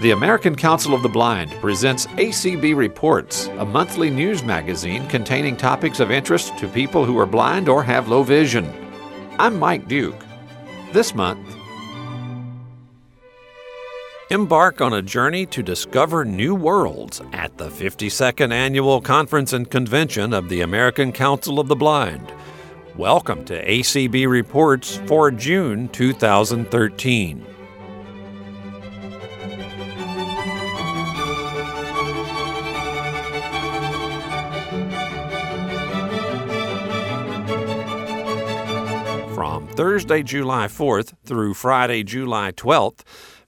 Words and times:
The 0.00 0.12
American 0.12 0.56
Council 0.56 0.94
of 0.94 1.02
the 1.02 1.10
Blind 1.10 1.50
presents 1.60 2.06
ACB 2.06 2.74
Reports, 2.74 3.48
a 3.58 3.66
monthly 3.66 4.08
news 4.08 4.42
magazine 4.42 5.06
containing 5.08 5.58
topics 5.58 6.00
of 6.00 6.10
interest 6.10 6.56
to 6.56 6.68
people 6.68 7.04
who 7.04 7.18
are 7.18 7.26
blind 7.26 7.68
or 7.68 7.82
have 7.82 8.08
low 8.08 8.22
vision. 8.22 8.72
I'm 9.38 9.58
Mike 9.58 9.88
Duke. 9.88 10.24
This 10.94 11.14
month, 11.14 11.46
embark 14.30 14.80
on 14.80 14.94
a 14.94 15.02
journey 15.02 15.44
to 15.44 15.62
discover 15.62 16.24
new 16.24 16.54
worlds 16.54 17.20
at 17.34 17.58
the 17.58 17.68
52nd 17.68 18.54
Annual 18.54 19.02
Conference 19.02 19.52
and 19.52 19.70
Convention 19.70 20.32
of 20.32 20.48
the 20.48 20.62
American 20.62 21.12
Council 21.12 21.60
of 21.60 21.68
the 21.68 21.76
Blind. 21.76 22.32
Welcome 22.96 23.44
to 23.44 23.66
ACB 23.66 24.26
Reports 24.26 24.96
for 25.04 25.30
June 25.30 25.90
2013. 25.90 27.44
Thursday, 39.80 40.22
July 40.22 40.66
4th 40.66 41.14
through 41.24 41.54
Friday, 41.54 42.02
July 42.02 42.52
12th, 42.52 43.00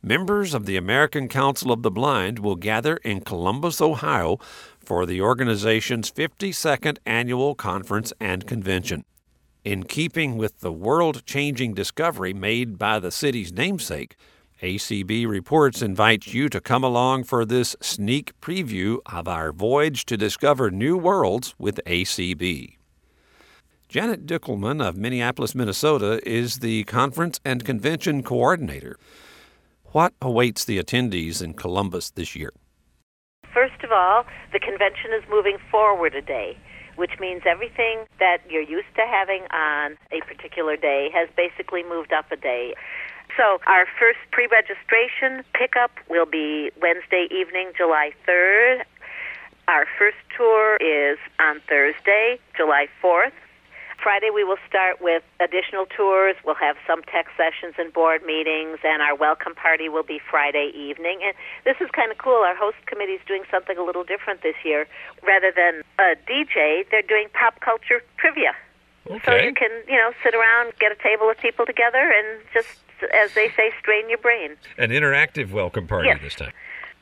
members 0.03 0.55
of 0.55 0.65
the 0.65 0.79
American 0.79 1.29
Council 1.29 1.71
of 1.71 1.83
the 1.83 1.91
Blind 1.91 2.39
will 2.39 2.57
gather 2.57 2.97
in 2.97 3.21
Columbus, 3.21 3.83
Ohio 3.83 4.39
for 4.81 5.05
the 5.05 5.21
organization's 5.21 6.11
52nd 6.11 6.97
annual 7.05 7.55
conference 7.55 8.15
and 8.19 8.47
convention. 8.47 9.05
In 9.63 9.83
keeping 9.83 10.39
with 10.39 10.61
the 10.61 10.73
world 10.73 11.27
changing 11.27 11.75
discovery 11.75 12.33
made 12.33 12.79
by 12.79 12.99
the 12.99 13.11
city's 13.11 13.53
namesake, 13.53 14.17
ACB 14.63 15.29
Reports 15.29 15.83
invites 15.83 16.33
you 16.33 16.49
to 16.49 16.63
come 16.63 16.83
along 16.83 17.25
for 17.25 17.45
this 17.45 17.77
sneak 17.83 18.33
preview 18.41 19.01
of 19.05 19.29
our 19.29 19.53
voyage 19.53 20.07
to 20.07 20.17
discover 20.17 20.71
new 20.71 20.97
worlds 20.97 21.55
with 21.59 21.79
ACB. 21.85 22.79
Janet 23.93 24.25
Dickelman 24.25 24.83
of 24.83 24.97
Minneapolis, 24.97 25.55
Minnesota 25.55 26.19
is 26.27 26.61
the 26.61 26.85
conference 26.85 27.39
and 27.45 27.63
convention 27.63 28.23
coordinator. 28.23 28.97
What 29.89 30.15
awaits 30.23 30.65
the 30.65 30.79
attendees 30.79 31.43
in 31.43 31.53
Columbus 31.53 32.09
this 32.09 32.35
year? 32.35 32.55
First 33.53 33.85
of 33.85 33.93
all, 33.93 34.25
the 34.51 34.61
convention 34.61 35.13
is 35.13 35.23
moving 35.29 35.59
forward 35.71 36.15
a 36.15 36.23
day, 36.23 36.57
which 36.97 37.21
means 37.21 37.43
everything 37.45 38.07
that 38.19 38.39
you're 38.49 38.63
used 38.63 38.89
to 38.97 39.03
having 39.03 39.43
on 39.51 39.99
a 40.11 40.25
particular 40.25 40.79
day 40.79 41.11
has 41.13 41.29
basically 41.37 41.83
moved 41.83 42.15
up 42.15 42.33
a 42.33 42.37
day. 42.37 42.73
So, 43.37 43.61
our 43.67 43.85
first 44.01 44.21
pre 44.31 44.47
registration 44.47 45.45
pickup 45.53 45.91
will 46.09 46.25
be 46.25 46.71
Wednesday 46.81 47.29
evening, 47.31 47.73
July 47.77 48.13
3rd. 48.27 48.85
Our 49.69 49.85
first 49.99 50.17
tour 50.35 50.77
is 50.77 51.19
on 51.39 51.61
Thursday, 51.69 52.39
July 52.57 52.87
4th. 53.05 53.33
Friday, 54.03 54.31
we 54.35 54.43
will 54.43 54.59
start 54.69 55.01
with 55.01 55.23
additional 55.39 55.87
tours. 55.87 56.35
We'll 56.45 56.59
have 56.59 56.75
some 56.87 57.03
tech 57.05 57.27
sessions 57.39 57.75
and 57.79 57.93
board 57.93 58.23
meetings, 58.27 58.79
and 58.83 59.01
our 59.01 59.15
welcome 59.15 59.55
party 59.55 59.89
will 59.89 60.03
be 60.03 60.19
Friday 60.19 60.73
evening. 60.75 61.21
And 61.23 61.35
this 61.65 61.77
is 61.81 61.89
kind 61.95 62.11
of 62.11 62.19
cool. 62.19 62.43
Our 62.43 62.57
host 62.57 62.79
committee 62.87 63.13
is 63.13 63.21
doing 63.29 63.45
something 63.49 63.79
a 63.79 63.85
little 63.85 64.03
different 64.03 64.43
this 64.43 64.57
year. 64.65 64.89
Rather 65.23 65.53
than 65.55 65.83
a 66.01 66.17
DJ, 66.27 66.85
they're 66.91 67.07
doing 67.07 67.29
pop 67.33 67.61
culture 67.61 68.03
trivia. 68.19 68.55
Okay. 69.09 69.21
So 69.25 69.35
you 69.37 69.55
can, 69.55 69.71
you 69.87 69.97
know, 69.97 70.11
sit 70.23 70.35
around, 70.35 70.73
get 70.81 70.91
a 70.91 70.99
table 71.01 71.31
of 71.31 71.39
people 71.39 71.65
together, 71.65 72.03
and 72.03 72.43
just, 72.53 72.83
as 73.15 73.35
they 73.35 73.51
say, 73.57 73.71
strain 73.79 74.09
your 74.09 74.19
brain. 74.19 74.57
An 74.79 74.91
interactive 74.91 75.53
welcome 75.53 75.87
party 75.87 76.09
Yes. 76.09 76.19
this 76.21 76.35
time. 76.35 76.53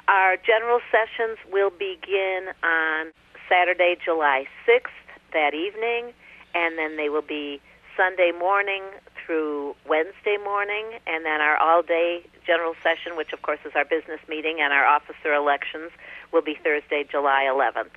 Our 0.08 0.36
general 0.36 0.80
sessions 0.92 1.38
will 1.50 1.70
begin 1.70 2.48
on 2.62 3.12
Saturday, 3.48 3.96
July 4.04 4.44
6th, 4.66 4.90
that 5.32 5.54
evening, 5.54 6.12
and 6.54 6.78
then 6.78 6.96
they 6.96 7.08
will 7.08 7.22
be 7.22 7.60
Sunday 7.96 8.32
morning 8.38 8.82
through 9.24 9.74
Wednesday 9.86 10.36
morning, 10.42 10.98
and 11.06 11.24
then 11.24 11.40
our 11.40 11.56
all 11.56 11.82
day 11.82 12.24
general 12.46 12.74
session, 12.82 13.16
which 13.16 13.32
of 13.32 13.42
course 13.42 13.60
is 13.64 13.72
our 13.74 13.84
business 13.84 14.20
meeting 14.28 14.58
and 14.60 14.72
our 14.72 14.86
officer 14.86 15.34
elections, 15.34 15.90
will 16.32 16.42
be 16.42 16.56
Thursday, 16.62 17.04
July 17.08 17.46
11th. 17.50 17.90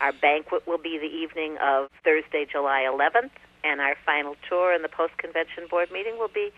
Our 0.00 0.12
banquet 0.12 0.66
will 0.66 0.78
be 0.78 0.96
the 0.98 1.06
evening 1.06 1.56
of 1.60 1.88
Thursday, 2.04 2.46
July 2.50 2.86
11th, 2.88 3.30
and 3.64 3.80
our 3.80 3.96
final 4.06 4.36
tour 4.48 4.72
and 4.72 4.84
the 4.84 4.88
post 4.88 5.18
convention 5.18 5.66
board 5.68 5.90
meeting 5.90 6.18
will 6.18 6.30
be 6.32 6.50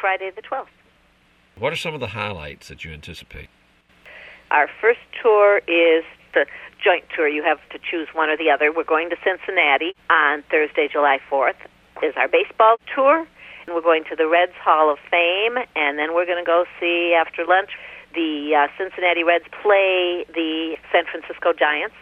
Friday, 0.00 0.30
the 0.34 0.42
12th. 0.42 0.66
What 1.58 1.72
are 1.72 1.76
some 1.76 1.94
of 1.94 2.00
the 2.00 2.08
highlights 2.08 2.68
that 2.68 2.84
you 2.84 2.92
anticipate? 2.92 3.48
Our 4.50 4.68
first 4.80 5.00
tour 5.22 5.58
is 5.66 6.04
the 6.32 6.46
joint 6.86 7.04
tour. 7.14 7.26
You 7.26 7.42
have 7.42 7.58
to 7.70 7.78
choose 7.82 8.06
one 8.14 8.30
or 8.30 8.36
the 8.36 8.48
other. 8.48 8.70
We're 8.70 8.86
going 8.86 9.10
to 9.10 9.16
Cincinnati 9.26 9.92
on 10.08 10.44
Thursday, 10.48 10.86
July 10.86 11.18
4th. 11.28 11.58
Is 12.02 12.14
our 12.14 12.28
baseball 12.28 12.76
tour, 12.94 13.26
and 13.66 13.74
we're 13.74 13.82
going 13.82 14.04
to 14.10 14.14
the 14.14 14.28
Reds 14.28 14.52
Hall 14.62 14.92
of 14.92 14.98
Fame, 15.10 15.56
and 15.74 15.98
then 15.98 16.14
we're 16.14 16.26
going 16.26 16.38
to 16.38 16.46
go 16.46 16.66
see 16.78 17.16
after 17.18 17.44
lunch 17.44 17.70
the 18.14 18.54
uh, 18.54 18.68
Cincinnati 18.78 19.24
Reds 19.24 19.46
play 19.62 20.26
the 20.28 20.76
San 20.92 21.04
Francisco 21.10 21.52
Giants. 21.52 21.96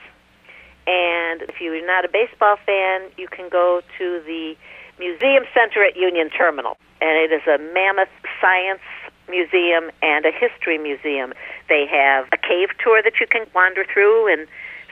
And 0.87 1.43
if 1.43 1.61
you're 1.61 1.87
not 1.87 2.05
a 2.05 2.09
baseball 2.09 2.57
fan, 2.67 3.09
you 3.17 3.29
can 3.29 3.49
go 3.49 3.81
to 3.99 4.21
the 4.27 4.57
Museum 4.99 5.45
Center 5.55 5.85
at 5.85 5.97
Union 5.97 6.29
Terminal, 6.29 6.77
and 7.01 7.17
it 7.17 7.33
is 7.33 7.47
a 7.47 7.57
mammoth 7.73 8.13
science 8.41 8.83
museum 9.31 9.91
and 10.03 10.27
a 10.27 10.33
history 10.33 10.77
museum. 10.77 11.33
They 11.69 11.87
have 11.87 12.27
a 12.33 12.37
cave 12.37 12.77
tour 12.83 13.01
that 13.03 13.15
you 13.21 13.27
can 13.27 13.47
wander 13.55 13.87
through 13.87 14.31
and 14.31 14.47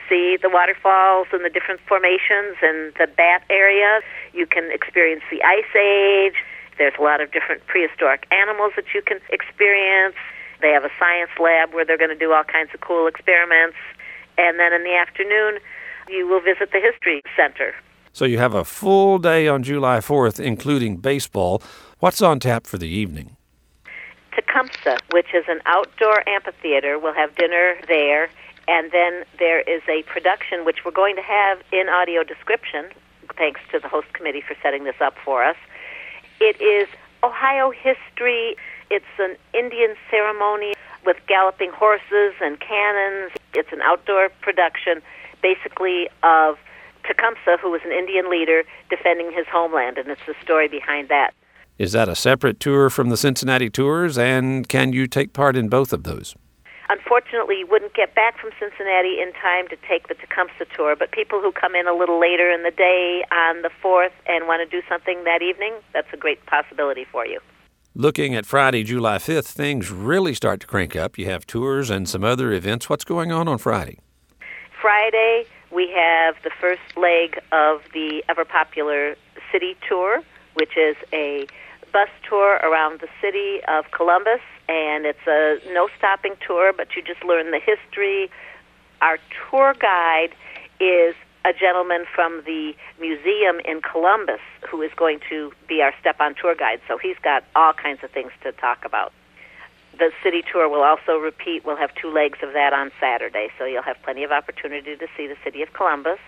see 0.09 0.37
the 0.41 0.49
waterfalls 0.49 1.27
and 1.31 1.43
the 1.43 1.49
different 1.49 1.81
formations 1.87 2.57
and 2.61 2.93
the 2.99 3.07
bat 3.07 3.43
area. 3.49 4.01
You 4.33 4.45
can 4.45 4.71
experience 4.71 5.23
the 5.29 5.43
Ice 5.43 5.75
Age. 5.75 6.35
There's 6.77 6.93
a 6.97 7.01
lot 7.01 7.21
of 7.21 7.31
different 7.31 7.65
prehistoric 7.67 8.25
animals 8.31 8.73
that 8.75 8.85
you 8.93 9.01
can 9.01 9.19
experience. 9.29 10.15
They 10.61 10.71
have 10.71 10.83
a 10.83 10.91
science 10.97 11.31
lab 11.39 11.73
where 11.73 11.85
they're 11.85 11.97
going 11.97 12.09
to 12.09 12.17
do 12.17 12.33
all 12.33 12.43
kinds 12.43 12.71
of 12.73 12.81
cool 12.81 13.07
experiments. 13.07 13.77
And 14.37 14.59
then 14.59 14.73
in 14.73 14.83
the 14.83 14.95
afternoon, 14.95 15.59
you 16.09 16.27
will 16.27 16.41
visit 16.41 16.71
the 16.71 16.79
History 16.79 17.21
Center. 17.35 17.73
So 18.11 18.25
you 18.25 18.37
have 18.37 18.53
a 18.53 18.63
full 18.63 19.17
day 19.17 19.47
on 19.47 19.63
July 19.63 19.97
4th, 19.97 20.39
including 20.39 20.97
baseball. 20.97 21.61
What's 21.99 22.21
on 22.21 22.39
tap 22.39 22.67
for 22.67 22.77
the 22.77 22.87
evening? 22.87 23.37
Tecumseh, 24.35 24.97
which 25.11 25.33
is 25.33 25.45
an 25.47 25.61
outdoor 25.65 26.27
amphitheater. 26.27 26.99
We'll 26.99 27.13
have 27.13 27.35
dinner 27.35 27.75
there, 27.87 28.29
and 28.67 28.91
then 28.91 29.23
there 29.39 29.61
is 29.61 29.81
a 29.89 30.03
production 30.03 30.65
which 30.65 30.85
we're 30.85 30.91
going 30.91 31.15
to 31.15 31.21
have 31.21 31.61
in 31.71 31.89
audio 31.89 32.23
description, 32.23 32.85
thanks 33.37 33.59
to 33.71 33.79
the 33.79 33.87
host 33.87 34.11
committee 34.13 34.41
for 34.41 34.55
setting 34.61 34.83
this 34.83 34.95
up 35.01 35.15
for 35.23 35.43
us. 35.43 35.57
It 36.39 36.59
is 36.61 36.87
Ohio 37.23 37.71
history. 37.71 38.55
It's 38.89 39.05
an 39.19 39.35
Indian 39.53 39.95
ceremony 40.09 40.73
with 41.05 41.17
galloping 41.27 41.71
horses 41.71 42.33
and 42.41 42.59
cannons. 42.59 43.31
It's 43.53 43.71
an 43.71 43.81
outdoor 43.81 44.29
production, 44.41 45.01
basically 45.41 46.09
of 46.21 46.57
Tecumseh, 47.03 47.57
who 47.61 47.71
was 47.71 47.81
an 47.83 47.91
Indian 47.91 48.29
leader 48.29 48.63
defending 48.89 49.31
his 49.31 49.45
homeland, 49.51 49.97
and 49.97 50.07
it's 50.09 50.21
the 50.25 50.35
story 50.41 50.67
behind 50.67 51.09
that. 51.09 51.33
Is 51.77 51.91
that 51.93 52.07
a 52.07 52.15
separate 52.15 52.59
tour 52.59 52.89
from 52.89 53.09
the 53.09 53.17
Cincinnati 53.17 53.69
tours, 53.69 54.17
and 54.17 54.69
can 54.69 54.93
you 54.93 55.07
take 55.07 55.33
part 55.33 55.55
in 55.55 55.69
both 55.69 55.91
of 55.91 56.03
those? 56.03 56.35
Unfortunately, 56.93 57.57
you 57.57 57.65
wouldn't 57.65 57.95
get 57.95 58.13
back 58.13 58.37
from 58.39 58.51
Cincinnati 58.59 59.19
in 59.19 59.33
time 59.33 59.67
to 59.69 59.75
take 59.89 60.09
the 60.09 60.13
Tecumseh 60.13 60.65
tour, 60.75 60.95
but 60.95 61.11
people 61.11 61.41
who 61.41 61.51
come 61.51 61.73
in 61.73 61.87
a 61.87 61.93
little 61.93 62.19
later 62.19 62.51
in 62.51 62.61
the 62.61 62.69
day 62.69 63.25
on 63.31 63.63
the 63.63 63.71
4th 63.83 64.11
and 64.27 64.45
want 64.45 64.61
to 64.61 64.69
do 64.69 64.85
something 64.87 65.23
that 65.23 65.41
evening, 65.41 65.73
that's 65.91 66.07
a 66.13 66.17
great 66.17 66.45
possibility 66.45 67.03
for 67.11 67.25
you. 67.25 67.39
Looking 67.95 68.35
at 68.35 68.45
Friday, 68.45 68.83
July 68.83 69.17
5th, 69.17 69.47
things 69.47 69.89
really 69.89 70.35
start 70.35 70.59
to 70.59 70.67
crank 70.67 70.95
up. 70.95 71.17
You 71.17 71.25
have 71.25 71.47
tours 71.47 71.89
and 71.89 72.07
some 72.07 72.23
other 72.23 72.53
events. 72.53 72.87
What's 72.91 73.05
going 73.05 73.31
on 73.31 73.47
on 73.47 73.57
Friday? 73.57 73.97
Friday, 74.79 75.45
we 75.71 75.91
have 75.95 76.35
the 76.43 76.51
first 76.61 76.95
leg 76.95 77.39
of 77.51 77.81
the 77.95 78.23
ever 78.29 78.45
popular 78.45 79.15
city 79.51 79.75
tour, 79.89 80.21
which 80.53 80.77
is 80.77 80.95
a 81.11 81.47
bus 81.91 82.09
tour 82.29 82.57
around 82.57 82.99
the 82.99 83.09
city 83.19 83.61
of 83.67 83.89
Columbus, 83.89 84.41
and 84.67 85.05
it's 85.05 85.25
a 85.27 85.59
no 85.73 85.89
stopping 85.97 86.35
tour, 86.45 86.73
but 86.75 86.95
you 86.95 87.01
just 87.01 87.23
learn 87.23 87.51
the 87.51 87.59
history. 87.59 88.29
Our 89.01 89.17
tour 89.49 89.73
guide 89.79 90.33
is 90.79 91.15
a 91.45 91.51
gentleman 91.53 92.05
from 92.13 92.41
the 92.45 92.73
museum 92.99 93.59
in 93.65 93.81
Columbus 93.81 94.39
who 94.69 94.81
is 94.81 94.91
going 94.95 95.19
to 95.29 95.51
be 95.67 95.81
our 95.81 95.93
step 95.99 96.17
on 96.19 96.35
tour 96.35 96.55
guide, 96.55 96.79
so 96.87 96.97
he's 96.97 97.17
got 97.21 97.43
all 97.55 97.73
kinds 97.73 98.03
of 98.03 98.11
things 98.11 98.31
to 98.43 98.51
talk 98.53 98.85
about. 98.85 99.11
The 99.99 100.11
city 100.23 100.41
tour 100.51 100.69
will 100.69 100.81
also 100.81 101.17
repeat. 101.17 101.65
We'll 101.65 101.75
have 101.75 101.93
two 101.95 102.11
legs 102.11 102.39
of 102.41 102.53
that 102.53 102.73
on 102.73 102.91
Saturday, 102.99 103.49
so 103.57 103.65
you'll 103.65 103.83
have 103.83 103.97
plenty 104.03 104.23
of 104.23 104.31
opportunity 104.31 104.95
to 104.95 105.07
see 105.15 105.27
the 105.27 105.35
city 105.43 105.61
of 105.61 105.73
Columbus. 105.73 106.19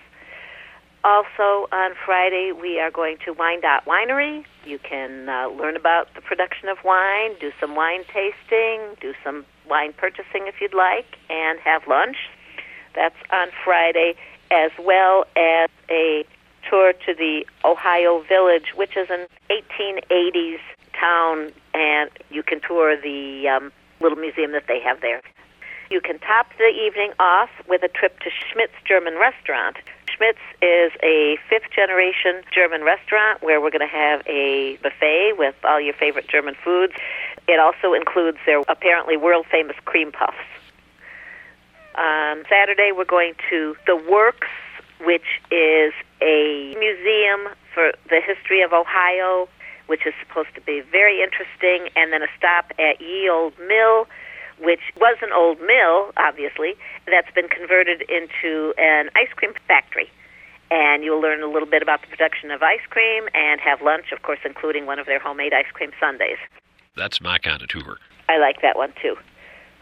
Also, 1.06 1.68
on 1.72 1.92
Friday, 2.04 2.52
we 2.52 2.80
are 2.80 2.90
going 2.90 3.16
to 3.24 3.36
Dot 3.62 3.86
Winery. 3.86 4.44
You 4.66 4.80
can 4.80 5.30
uh, 5.30 5.50
learn 5.50 5.76
about 5.76 6.12
the 6.16 6.22
production 6.22 6.68
of 6.68 6.80
wine, 6.84 7.36
do 7.40 7.52
some 7.60 7.76
wine 7.76 8.04
tasting, 8.12 8.82
do 9.00 9.14
some 9.24 9.46
wine 9.70 9.94
purchasing 9.94 10.48
if 10.48 10.60
you'd 10.60 10.74
like, 10.74 11.06
and 11.30 11.60
have 11.60 11.88
lunch. 11.88 12.18
That's 12.96 13.16
on 13.32 13.50
Friday, 13.64 14.16
as 14.50 14.72
well 14.80 15.28
as 15.36 15.70
a 15.92 16.26
tour 16.68 16.94
to 17.06 17.14
the 17.14 17.46
Ohio 17.64 18.24
Village, 18.28 18.74
which 18.74 18.98
is 18.98 19.08
an 19.12 19.28
1880s 19.52 20.58
town, 21.00 21.52
and 21.76 22.10
you 22.32 22.42
can 22.42 22.60
tour 22.62 23.00
the 23.00 23.48
um, 23.48 23.72
little 24.02 24.18
museum 24.18 24.54
that 24.54 24.66
they 24.68 24.80
have 24.80 25.02
there. 25.02 25.22
You 25.92 26.02
can 26.02 26.18
top 26.18 26.48
the 26.58 26.66
evening 26.66 27.12
off 27.20 27.52
with 27.70 27.84
a 27.84 27.90
trip 27.90 28.20
to 28.22 28.32
Schmidt's 28.32 28.74
German 28.88 29.20
Restaurant. 29.20 29.78
Schmidt's 30.16 30.40
is 30.62 30.92
a 31.04 31.38
fifth 31.50 31.72
generation 31.76 32.44
German 32.54 32.84
restaurant 32.84 33.42
where 33.42 33.60
we're 33.60 33.72
going 33.72 33.88
to 33.88 33.96
have 33.96 34.22
a 34.28 34.78
buffet 34.82 35.34
with 35.38 35.56
all 35.64 35.80
your 35.80 35.94
favorite 35.94 36.28
German 36.28 36.56
foods. 36.64 36.94
It 37.48 37.60
also 37.60 37.94
includes 37.94 38.38
their 38.46 38.62
apparently 38.68 39.18
world 39.18 39.46
famous 39.52 39.76
cream 39.86 40.12
puffs. 40.12 40.38
On 41.98 42.44
Saturday, 42.50 42.92
we're 42.96 43.06
going 43.06 43.34
to 43.50 43.76
The 43.86 43.96
Works, 43.96 44.48
which 45.02 45.42
is 45.52 45.94
a 46.22 46.76
museum 46.78 47.54
for 47.74 47.92
the 48.10 48.22
history 48.22 48.62
of 48.62 48.74
Ohio, 48.74 49.48
which 49.88 50.06
is 50.06 50.14
supposed 50.26 50.54
to 50.56 50.62
be 50.62 50.82
very 50.82 51.22
interesting, 51.22 51.90
and 51.96 52.12
then 52.12 52.22
a 52.24 52.28
stop 52.38 52.72
at 52.80 53.00
Ye 53.00 53.30
Olde 53.30 53.58
Mill, 53.68 54.08
which 54.60 54.82
was 54.98 55.18
an 55.22 55.32
old 55.34 55.60
mill, 55.60 56.12
obviously, 56.18 56.76
that's 57.08 57.32
been 57.34 57.50
converted 57.50 58.04
into 58.10 58.74
an 58.78 59.10
ice 59.16 59.32
cream 59.36 59.54
factory. 59.68 60.10
And 60.72 61.04
you'll 61.04 61.22
learn 61.22 61.44
a 61.44 61.48
little 61.48 61.68
bit 61.68 61.82
about 61.82 62.02
the 62.02 62.08
production 62.08 62.52
of 62.52 62.64
ice 62.64 62.86
cream 62.90 63.28
and 63.34 63.62
have 63.62 63.82
lunch, 63.82 64.12
of 64.12 64.24
course, 64.24 64.40
including 64.44 64.86
one 64.86 64.98
of 64.98 65.06
their 65.06 65.20
homemade 65.20 65.54
ice 65.54 65.70
cream 65.74 65.92
sundaes. 66.00 66.38
That's 66.96 67.22
my 67.22 67.38
kind 67.38 67.62
of 67.62 67.68
tour. 67.68 67.98
I 68.30 68.38
like 68.38 68.62
that 68.62 68.78
one 68.78 68.94
too. 69.02 69.16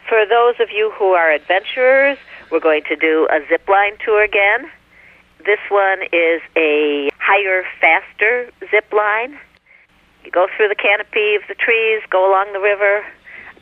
For 0.10 0.26
those 0.26 0.56
of 0.60 0.70
you 0.70 0.92
who 0.98 1.14
are 1.14 1.32
adventurers, 1.32 2.18
we're 2.52 2.60
going 2.60 2.84
to 2.90 2.96
do 2.96 3.28
a 3.32 3.40
zip 3.48 3.68
line 3.70 3.94
tour 4.04 4.22
again. 4.24 4.70
This 5.46 5.60
one 5.70 6.04
is 6.12 6.42
a 6.58 7.10
higher, 7.20 7.64
faster 7.80 8.52
zip 8.70 8.92
line. 8.92 9.40
You 10.26 10.32
go 10.32 10.48
through 10.56 10.70
the 10.70 10.76
canopy 10.76 11.36
of 11.36 11.44
the 11.48 11.56
trees, 11.56 12.02
go 12.10 12.30
along 12.30 12.52
the 12.54 12.60
river, 12.60 13.06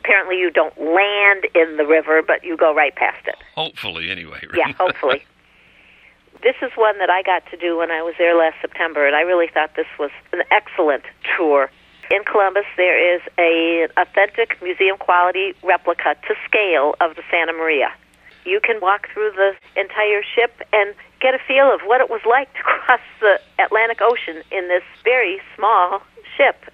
apparently 0.02 0.38
you 0.38 0.50
don't 0.50 0.76
land 0.78 1.46
in 1.54 1.76
the 1.76 1.86
river, 1.86 2.22
but 2.26 2.44
you 2.44 2.56
go 2.56 2.74
right 2.74 2.94
past 2.94 3.26
it. 3.26 3.36
Hopefully, 3.54 4.10
anyway. 4.10 4.40
Right? 4.42 4.58
Yeah, 4.58 4.72
hopefully. 4.72 5.24
this 6.42 6.56
is 6.60 6.72
one 6.74 6.98
that 6.98 7.10
I 7.10 7.22
got 7.22 7.44
to 7.50 7.56
do 7.56 7.78
when 7.78 7.90
I 7.90 8.02
was 8.02 8.14
there 8.18 8.36
last 8.36 8.56
September, 8.60 9.06
and 9.06 9.14
I 9.14 9.20
really 9.20 9.48
thought 9.52 9.76
this 9.76 9.86
was 9.98 10.10
an 10.32 10.42
excellent 10.50 11.04
tour. 11.36 11.70
In 12.10 12.24
Columbus, 12.24 12.66
there 12.76 12.98
is 13.14 13.22
a 13.38 13.88
authentic 13.96 14.60
museum 14.60 14.98
quality 14.98 15.54
replica 15.62 16.16
to 16.26 16.34
scale 16.44 16.94
of 17.00 17.14
the 17.14 17.22
Santa 17.30 17.52
Maria. 17.52 17.92
You 18.44 18.60
can 18.60 18.80
walk 18.80 19.08
through 19.14 19.30
the 19.36 19.54
entire 19.80 20.22
ship 20.34 20.66
and 20.72 20.94
get 21.20 21.34
a 21.34 21.38
feel 21.46 21.72
of 21.72 21.80
what 21.82 22.00
it 22.00 22.10
was 22.10 22.20
like 22.28 22.52
to 22.54 22.62
cross 22.64 23.00
the 23.20 23.40
Atlantic 23.62 24.00
Ocean 24.02 24.42
in 24.50 24.66
this 24.66 24.82
very 25.04 25.40
small 25.54 26.02
ship 26.36 26.71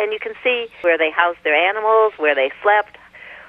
and 0.00 0.12
you 0.12 0.18
can 0.18 0.32
see 0.42 0.68
where 0.80 0.96
they 0.96 1.10
housed 1.10 1.40
their 1.44 1.54
animals, 1.54 2.14
where 2.16 2.34
they 2.34 2.50
slept, 2.62 2.96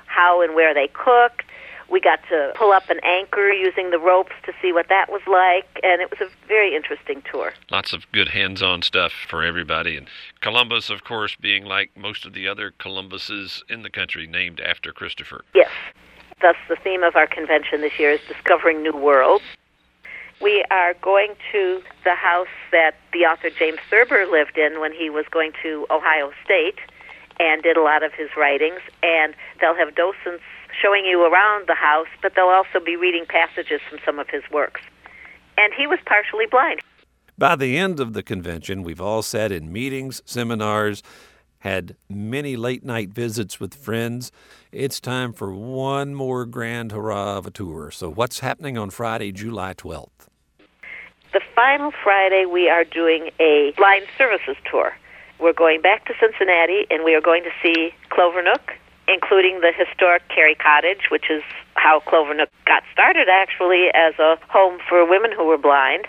how 0.06 0.42
and 0.42 0.54
where 0.54 0.74
they 0.74 0.88
cooked. 0.88 1.44
We 1.90 2.00
got 2.00 2.20
to 2.30 2.54
pull 2.56 2.72
up 2.72 2.90
an 2.90 3.00
anchor 3.04 3.52
using 3.52 3.92
the 3.92 4.00
ropes 4.00 4.32
to 4.46 4.54
see 4.62 4.72
what 4.72 4.88
that 4.88 5.12
was 5.12 5.22
like, 5.28 5.68
and 5.84 6.02
it 6.02 6.10
was 6.10 6.22
a 6.22 6.48
very 6.48 6.74
interesting 6.74 7.22
tour. 7.30 7.54
Lots 7.70 7.92
of 7.92 8.10
good 8.14 8.30
hands 8.30 8.62
on 8.62 8.82
stuff 8.82 9.12
for 9.28 9.44
everybody. 9.44 9.98
And 9.98 10.08
Columbus, 10.40 10.90
of 10.90 11.04
course, 11.04 11.36
being 11.36 11.66
like 11.66 11.92
most 11.98 12.26
of 12.26 12.34
the 12.34 12.48
other 12.48 12.72
Columbuses 12.72 13.64
in 13.68 13.82
the 13.84 13.90
country, 13.90 14.26
named 14.26 14.62
after 14.62 14.94
Christopher. 14.94 15.44
Yes. 15.54 15.70
Thus, 16.42 16.56
the 16.70 16.78
theme 16.78 17.04
of 17.04 17.16
our 17.16 17.28
convention 17.28 17.82
this 17.82 18.00
year 18.00 18.12
is 18.12 18.22
Discovering 18.28 18.82
New 18.82 18.96
Worlds. 18.96 19.44
We 20.42 20.66
are 20.72 20.96
going 20.96 21.36
to 21.52 21.84
the 22.04 22.16
house 22.16 22.48
that 22.72 22.96
the 23.14 23.20
author 23.20 23.52
James 23.52 23.78
Thurber 23.92 24.26
lived 24.26 24.58
in 24.58 24.80
when 24.80 24.92
he 24.92 25.12
was 25.12 25.26
going 25.30 25.52
to 25.62 25.86
Ohio 25.92 26.32
State 26.44 26.80
and 27.40 27.62
did 27.62 27.78
a 27.78 27.82
lot 27.84 28.02
of 28.02 28.12
his 28.14 28.30
writings. 28.36 28.80
And 29.04 29.36
they'll 29.60 29.76
have 29.76 29.94
docents 29.94 30.44
showing 30.82 31.06
you 31.06 31.24
around 31.24 31.68
the 31.68 31.76
house, 31.76 32.08
but 32.24 32.34
they'll 32.36 32.46
also 32.46 32.80
be 32.84 32.96
reading 32.96 33.26
passages 33.28 33.82
from 33.88 34.00
some 34.04 34.18
of 34.18 34.30
his 34.30 34.42
works. 34.52 34.82
And 35.60 35.74
he 35.78 35.86
was 35.86 36.00
partially 36.08 36.48
blind. 36.50 36.82
By 37.38 37.56
the 37.56 37.78
end 37.78 38.00
of 38.00 38.14
the 38.14 38.24
convention, 38.24 38.82
we've 38.82 39.02
all 39.02 39.22
sat 39.22 39.52
in 39.52 39.72
meetings, 39.72 40.24
seminars, 40.26 41.04
had 41.60 41.96
many 42.10 42.56
late 42.56 42.84
night 42.84 43.10
visits 43.10 43.60
with 43.60 43.76
friends. 43.76 44.32
It's 44.72 45.00
time 45.00 45.34
for 45.34 45.54
one 45.54 46.16
more 46.16 46.48
grand 46.48 46.92
hurrah 46.92 47.38
of 47.38 47.46
a 47.46 47.52
tour. 47.52 47.92
So, 47.92 48.10
what's 48.10 48.40
happening 48.40 48.80
on 48.80 48.90
Friday, 48.90 49.32
July 49.32 49.76
12th? 49.76 50.31
Final 51.62 51.92
Friday, 52.04 52.46
we 52.48 52.70
are 52.70 52.84
doing 52.84 53.30
a 53.40 53.72
blind 53.78 54.08
services 54.18 54.56
tour. 54.66 54.98
We're 55.40 55.54
going 55.54 55.80
back 55.80 56.06
to 56.06 56.14
Cincinnati, 56.20 56.88
and 56.90 57.04
we 57.04 57.14
are 57.14 57.22
going 57.22 57.44
to 57.44 57.52
see 57.62 57.94
Clovernook, 58.10 58.74
including 59.08 59.62
the 59.62 59.72
historic 59.72 60.28
Cary 60.28 60.56
Cottage, 60.56 61.12
which 61.12 61.30
is 61.30 61.44
how 61.76 62.00
Clovernook 62.00 62.48
got 62.66 62.82
started, 62.92 63.30
actually, 63.30 63.90
as 63.94 64.18
a 64.18 64.40
home 64.50 64.80
for 64.90 65.08
women 65.08 65.32
who 65.32 65.46
were 65.46 65.60
blind. 65.60 66.08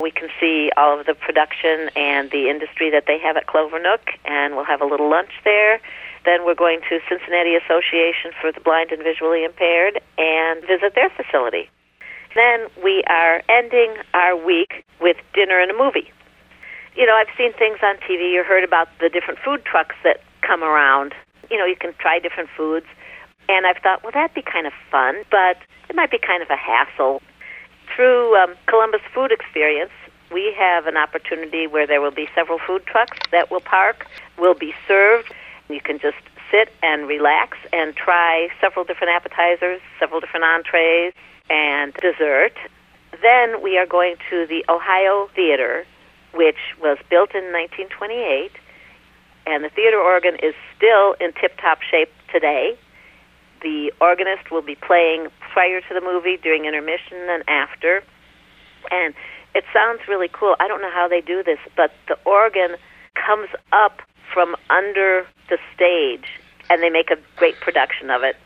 We 0.00 0.10
can 0.10 0.28
see 0.40 0.72
all 0.76 0.98
of 0.98 1.06
the 1.06 1.14
production 1.14 1.90
and 1.94 2.28
the 2.32 2.50
industry 2.50 2.90
that 2.90 3.04
they 3.06 3.20
have 3.20 3.36
at 3.36 3.46
Clovernook, 3.46 4.18
and 4.24 4.56
we'll 4.56 4.64
have 4.64 4.80
a 4.80 4.86
little 4.86 5.08
lunch 5.08 5.30
there. 5.44 5.78
Then 6.24 6.44
we're 6.44 6.56
going 6.56 6.80
to 6.90 6.98
Cincinnati 7.08 7.54
Association 7.54 8.32
for 8.40 8.50
the 8.50 8.60
Blind 8.60 8.90
and 8.90 9.04
Visually 9.04 9.44
Impaired 9.44 10.00
and 10.18 10.60
visit 10.66 10.96
their 10.96 11.10
facility. 11.10 11.70
Then 12.34 12.66
we 12.82 13.02
are 13.08 13.42
ending 13.48 13.96
our 14.14 14.36
week 14.36 14.84
with 15.00 15.16
dinner 15.34 15.58
and 15.60 15.70
a 15.70 15.76
movie. 15.76 16.12
You 16.96 17.06
know, 17.06 17.14
I've 17.14 17.32
seen 17.36 17.52
things 17.54 17.78
on 17.82 17.96
TV 17.96 18.38
or 18.38 18.44
heard 18.44 18.64
about 18.64 18.88
the 19.00 19.08
different 19.08 19.40
food 19.40 19.64
trucks 19.64 19.96
that 20.04 20.22
come 20.42 20.62
around. 20.62 21.14
You 21.50 21.58
know, 21.58 21.64
you 21.64 21.76
can 21.76 21.94
try 21.98 22.18
different 22.18 22.50
foods. 22.56 22.86
And 23.48 23.66
I've 23.66 23.78
thought, 23.78 24.02
well, 24.02 24.12
that'd 24.12 24.34
be 24.34 24.42
kind 24.42 24.66
of 24.66 24.72
fun, 24.90 25.24
but 25.30 25.58
it 25.88 25.96
might 25.96 26.10
be 26.10 26.18
kind 26.18 26.42
of 26.42 26.50
a 26.50 26.56
hassle. 26.56 27.20
Through 27.94 28.36
um, 28.36 28.54
Columbus 28.66 29.00
Food 29.12 29.32
Experience, 29.32 29.90
we 30.30 30.54
have 30.56 30.86
an 30.86 30.96
opportunity 30.96 31.66
where 31.66 31.86
there 31.86 32.00
will 32.00 32.12
be 32.12 32.28
several 32.34 32.60
food 32.64 32.86
trucks 32.86 33.18
that 33.32 33.50
will 33.50 33.60
park, 33.60 34.06
will 34.38 34.54
be 34.54 34.72
served. 34.86 35.32
You 35.68 35.80
can 35.80 35.98
just 35.98 36.18
sit 36.50 36.72
and 36.82 37.06
relax 37.06 37.56
and 37.72 37.94
try 37.94 38.48
several 38.60 38.84
different 38.84 39.12
appetizers, 39.14 39.80
several 39.98 40.20
different 40.20 40.44
entrees, 40.44 41.12
and 41.48 41.94
dessert. 41.94 42.54
Then 43.22 43.62
we 43.62 43.78
are 43.78 43.86
going 43.86 44.16
to 44.30 44.46
the 44.46 44.64
Ohio 44.68 45.28
Theater, 45.34 45.84
which 46.34 46.58
was 46.80 46.98
built 47.08 47.34
in 47.34 47.44
1928, 47.52 48.52
and 49.46 49.64
the 49.64 49.68
theater 49.70 49.98
organ 49.98 50.36
is 50.42 50.54
still 50.76 51.14
in 51.20 51.32
tip 51.32 51.58
top 51.60 51.82
shape 51.82 52.12
today. 52.32 52.78
The 53.62 53.92
organist 54.00 54.50
will 54.50 54.62
be 54.62 54.74
playing 54.74 55.28
prior 55.52 55.80
to 55.80 55.94
the 55.94 56.00
movie, 56.00 56.36
during 56.36 56.64
intermission, 56.64 57.18
and 57.28 57.42
after. 57.48 58.02
And 58.90 59.14
it 59.54 59.64
sounds 59.72 60.00
really 60.08 60.28
cool. 60.28 60.56
I 60.60 60.68
don't 60.68 60.80
know 60.80 60.92
how 60.92 61.08
they 61.08 61.20
do 61.20 61.42
this, 61.42 61.58
but 61.76 61.92
the 62.08 62.16
organ 62.24 62.76
comes 63.14 63.48
up 63.72 64.00
from 64.32 64.56
under 64.70 65.26
the 65.48 65.58
stage, 65.74 66.40
and 66.68 66.82
they 66.82 66.90
make 66.90 67.10
a 67.10 67.18
great 67.36 67.58
production 67.60 68.10
of 68.10 68.22
it. 68.22 68.36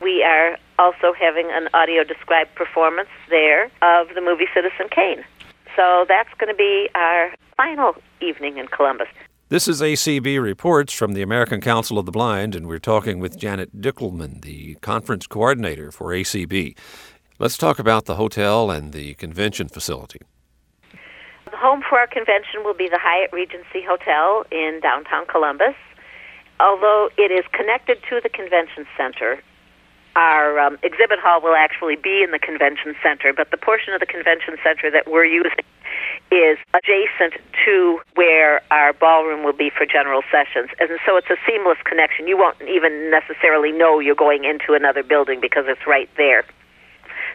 We 0.00 0.22
are 0.22 0.56
also 0.78 1.12
having 1.12 1.50
an 1.50 1.68
audio 1.74 2.04
described 2.04 2.54
performance 2.54 3.08
there 3.28 3.64
of 3.82 4.14
the 4.14 4.20
movie 4.20 4.46
Citizen 4.54 4.88
Kane. 4.90 5.24
So 5.76 6.04
that's 6.08 6.32
going 6.38 6.48
to 6.48 6.56
be 6.56 6.88
our 6.94 7.32
final 7.56 7.94
evening 8.20 8.58
in 8.58 8.68
Columbus. 8.68 9.08
This 9.48 9.66
is 9.66 9.80
ACB 9.80 10.40
Reports 10.42 10.92
from 10.92 11.14
the 11.14 11.22
American 11.22 11.60
Council 11.60 11.98
of 11.98 12.04
the 12.04 12.12
Blind, 12.12 12.54
and 12.54 12.66
we're 12.66 12.78
talking 12.78 13.18
with 13.18 13.38
Janet 13.38 13.80
Dickelman, 13.80 14.42
the 14.42 14.74
conference 14.82 15.26
coordinator 15.26 15.90
for 15.90 16.08
ACB. 16.08 16.76
Let's 17.38 17.56
talk 17.56 17.78
about 17.78 18.04
the 18.04 18.16
hotel 18.16 18.70
and 18.70 18.92
the 18.92 19.14
convention 19.14 19.68
facility. 19.68 20.20
Home 21.58 21.82
for 21.82 21.98
our 21.98 22.06
convention 22.06 22.62
will 22.62 22.78
be 22.78 22.86
the 22.86 23.02
Hyatt 23.02 23.32
Regency 23.32 23.82
Hotel 23.82 24.46
in 24.54 24.78
downtown 24.78 25.26
Columbus. 25.26 25.74
Although 26.60 27.10
it 27.18 27.34
is 27.34 27.42
connected 27.50 27.98
to 28.08 28.20
the 28.22 28.28
convention 28.28 28.86
center, 28.96 29.42
our 30.14 30.60
um, 30.60 30.78
exhibit 30.84 31.18
hall 31.18 31.42
will 31.42 31.58
actually 31.58 31.96
be 31.96 32.22
in 32.22 32.30
the 32.30 32.38
convention 32.38 32.94
center, 33.02 33.32
but 33.34 33.50
the 33.50 33.56
portion 33.56 33.92
of 33.92 33.98
the 33.98 34.06
convention 34.06 34.54
center 34.62 34.86
that 34.86 35.10
we're 35.10 35.26
using 35.26 35.66
is 36.30 36.62
adjacent 36.78 37.42
to 37.66 37.98
where 38.14 38.62
our 38.70 38.92
ballroom 38.92 39.42
will 39.42 39.58
be 39.58 39.68
for 39.68 39.82
general 39.84 40.22
sessions. 40.30 40.70
And 40.78 40.94
so 41.02 41.16
it's 41.18 41.26
a 41.26 41.42
seamless 41.42 41.82
connection. 41.82 42.28
You 42.30 42.38
won't 42.38 42.62
even 42.70 43.10
necessarily 43.10 43.72
know 43.72 43.98
you're 43.98 44.14
going 44.14 44.44
into 44.44 44.78
another 44.78 45.02
building 45.02 45.40
because 45.42 45.64
it's 45.66 45.88
right 45.88 46.08
there. 46.16 46.46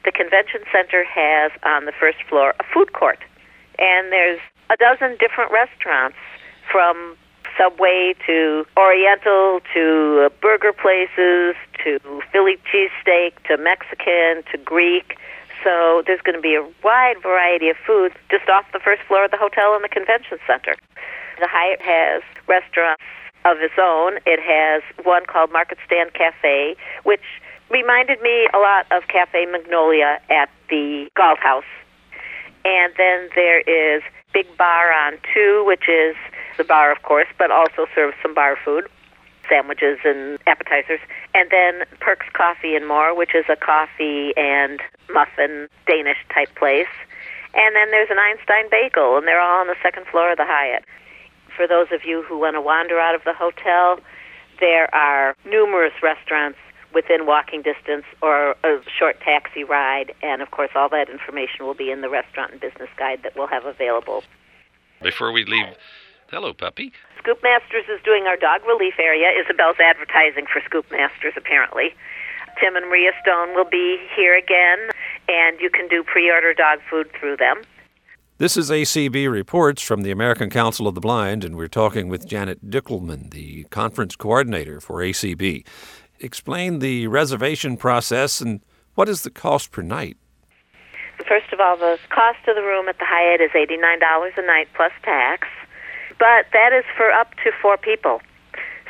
The 0.08 0.16
convention 0.16 0.64
center 0.72 1.04
has 1.04 1.52
on 1.64 1.84
the 1.84 1.94
first 2.00 2.24
floor 2.30 2.56
a 2.62 2.64
food 2.74 2.94
court. 2.94 3.20
And 3.84 4.14
there's 4.14 4.40
a 4.70 4.78
dozen 4.78 5.18
different 5.20 5.52
restaurants 5.52 6.16
from 6.72 7.18
Subway 7.58 8.16
to 8.26 8.66
Oriental 8.78 9.60
to 9.74 10.32
burger 10.42 10.72
places 10.72 11.56
to 11.84 12.00
Philly 12.32 12.58
cheesesteak 12.72 13.34
to 13.48 13.58
Mexican 13.58 14.44
to 14.52 14.58
Greek. 14.64 15.18
So 15.66 16.02
there's 16.08 16.22
going 16.22 16.36
to 16.36 16.42
be 16.42 16.56
a 16.56 16.64
wide 16.82 17.22
variety 17.22 17.68
of 17.68 17.76
foods 17.86 18.16
just 18.32 18.48
off 18.48 18.66
the 18.72 18.80
first 18.80 19.02
floor 19.04 19.26
of 19.26 19.32
the 19.32 19.38
hotel 19.38 19.76
in 19.76 19.82
the 19.82 19.90
convention 19.90 20.40
center. 20.48 20.76
The 21.40 21.48
Hyatt 21.48 21.82
has 21.82 22.24
restaurants 22.48 23.04
of 23.44 23.58
its 23.60 23.76
own. 23.78 24.18
It 24.26 24.40
has 24.40 24.82
one 25.06 25.26
called 25.26 25.52
Market 25.52 25.78
Stand 25.86 26.14
Cafe, 26.14 26.78
which 27.04 27.24
reminded 27.70 28.22
me 28.22 28.48
a 28.54 28.58
lot 28.60 28.88
of 28.92 29.08
Cafe 29.10 29.46
Magnolia 29.46 30.20
at 30.30 30.50
the 30.70 31.10
Galt 31.16 31.40
House. 31.40 31.68
And 32.66 32.94
then 32.98 33.30
there 33.36 33.62
is 33.62 34.02
Big 34.34 34.46
Bar 34.58 34.92
on 34.92 35.18
Two, 35.34 35.64
which 35.66 35.90
is 35.90 36.16
the 36.58 36.64
bar, 36.64 36.92
of 36.92 37.02
course, 37.04 37.28
but 37.38 37.52
also 37.52 37.88
serves 37.94 38.16
some 38.22 38.34
bar 38.34 38.58
food, 38.64 38.88
sandwiches 39.50 40.00
and 40.06 40.40
appetizers. 40.48 41.00
And 41.34 41.50
then 41.52 41.84
Perks 42.00 42.28
Coffee 42.34 42.76
and 42.76 42.88
More, 42.88 43.16
which 43.16 43.36
is 43.36 43.46
a 43.50 43.56
coffee 43.56 44.34
and 44.38 44.80
muffin 45.14 45.68
Danish 45.88 46.18
type 46.34 46.54
place. 46.56 46.88
And 47.54 47.76
then 47.76 47.92
there's 47.92 48.10
an 48.10 48.18
Einstein 48.18 48.70
Bagel, 48.72 49.18
and 49.18 49.28
they're 49.28 49.42
all 49.42 49.62
on 49.62 49.68
the 49.68 49.76
second 49.84 50.08
floor 50.08 50.32
of 50.32 50.38
the 50.38 50.46
Hyatt. 50.46 50.86
For 51.56 51.68
those 51.68 51.88
of 51.92 52.04
you 52.04 52.24
who 52.24 52.40
want 52.40 52.56
to 52.56 52.62
wander 52.62 53.00
out 53.00 53.14
of 53.14 53.24
the 53.26 53.34
hotel, 53.34 54.00
there 54.60 54.94
are 54.96 55.36
numerous 55.46 55.94
restaurants 56.02 56.58
within 56.94 57.26
walking 57.26 57.62
distance 57.62 58.06
or 58.22 58.52
a 58.64 58.80
short 58.98 59.20
taxi 59.22 59.64
ride, 59.64 60.14
and 60.22 60.42
of 60.42 60.52
course, 60.52 60.72
all 60.76 60.90
that 60.90 61.10
information 61.10 61.66
will 61.66 61.74
be 61.74 61.92
in 61.92 62.02
the 62.02 62.10
restaurant 62.10 62.52
and 62.52 62.62
business 62.62 62.90
guide 62.98 63.22
that 63.24 63.36
we'll 63.36 63.48
have 63.48 63.66
available. 63.66 64.24
Before 65.02 65.32
we 65.32 65.46
leave, 65.46 65.76
hello, 66.30 66.54
puppy. 66.54 66.94
Scoop 67.20 67.42
Masters 67.44 67.86
is 67.90 68.02
doing 68.04 68.26
our 68.28 68.38
dog 68.38 68.62
relief 68.68 68.96
area. 69.00 69.30
Isabel's 69.42 69.78
advertising 69.80 70.46
for 70.52 70.62
Scoop 70.66 70.90
Masters, 70.92 71.34
apparently. 71.38 71.94
Tim 72.60 72.76
and 72.76 72.88
Maria 72.88 73.12
Stone 73.22 73.56
will 73.56 73.70
be 73.70 73.98
here 74.16 74.38
again, 74.38 74.90
and 75.28 75.60
you 75.60 75.70
can 75.70 75.88
do 75.88 76.04
pre 76.04 76.30
order 76.30 76.54
dog 76.54 76.80
food 76.90 77.10
through 77.20 77.38
them. 77.38 77.62
This 78.40 78.58
is 78.58 78.70
ACB 78.70 79.32
Reports 79.32 79.82
from 79.82 80.02
the 80.02 80.12
American 80.12 80.50
Council 80.50 80.88
of 80.88 80.96
the 80.96 81.02
Blind, 81.02 81.46
and 81.46 81.56
we're 81.56 81.68
talking 81.68 82.10
with 82.10 82.28
Janet 82.28 82.70
Dickelman, 82.70 83.32
the 83.32 83.64
conference 83.66 84.16
coordinator 84.16 84.82
for 84.82 84.96
ACB. 84.96 85.64
Explain 86.24 86.80
the 86.80 87.08
reservation 87.08 87.76
process 87.76 88.40
and 88.40 88.62
what 88.96 89.10
is 89.10 89.24
the 89.24 89.30
cost 89.30 89.74
per 89.74 89.82
night? 89.82 90.16
First 91.28 91.52
of 91.52 91.60
all, 91.60 91.76
the 91.76 92.00
cost 92.10 92.40
of 92.48 92.56
the 92.56 92.62
room 92.62 92.88
at 92.88 92.98
the 92.98 93.04
Hyatt 93.06 93.42
is 93.42 93.52
$89 93.52 94.38
a 94.38 94.48
night 94.48 94.70
plus 94.74 94.94
tax, 95.04 95.50
but 96.18 96.46
that 96.54 96.72
is 96.72 96.86
for 96.96 97.12
up 97.12 97.34
to 97.44 97.52
four 97.62 97.76
people. 97.76 98.22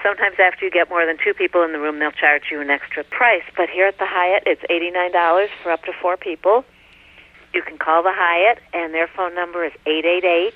Sometimes 0.04 0.36
after 0.38 0.64
you 0.64 0.70
get 0.70 0.90
more 0.90 1.08
than 1.08 1.18
two 1.18 1.34
people 1.34 1.64
in 1.64 1.72
the 1.72 1.80
room, 1.80 1.98
they'll 1.98 2.12
charge 2.12 2.44
you 2.52 2.62
an 2.62 2.70
extra 2.70 3.04
price. 3.04 3.44
But 3.58 3.68
here 3.68 3.88
at 3.88 3.98
the 3.98 4.06
Hyatt, 4.06 4.44
it's 4.46 4.62
$89 4.70 5.48
for 5.64 5.72
up 5.72 5.84
to 5.86 5.92
four 6.00 6.18
people. 6.18 6.64
You 7.52 7.64
can 7.64 7.80
call 7.80 8.04
the 8.04 8.14
Hyatt, 8.14 8.60
and 8.74 8.94
their 8.94 9.08
phone 9.08 9.34
number 9.34 9.66
is 9.66 9.74
888 9.88 10.54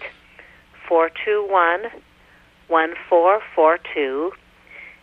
421 0.87 2.03
1442. 2.67 4.31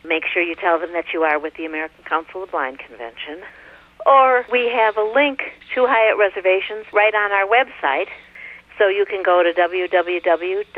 Make 0.04 0.25
sure 0.32 0.42
you 0.42 0.54
tell 0.54 0.78
them 0.78 0.92
that 0.92 1.06
you 1.12 1.23
are 1.23 1.38
with 1.38 1.54
the 1.54 1.64
American 1.64 2.04
Council 2.04 2.42
of 2.42 2.50
Blind 2.50 2.78
Convention. 2.78 3.42
Or 4.06 4.44
we 4.52 4.68
have 4.68 4.99
a 4.99 5.02
link 5.02 5.40
to 5.75 5.87
Hyatt 5.87 6.18
reservations 6.18 6.84
right 6.92 7.14
on 7.14 7.32
our 7.32 7.46
website. 7.46 8.08
So 8.78 8.88
you 8.88 9.06
can 9.06 9.23
go 9.23 9.42
to 9.42 9.52
www.acb.org 9.52 10.68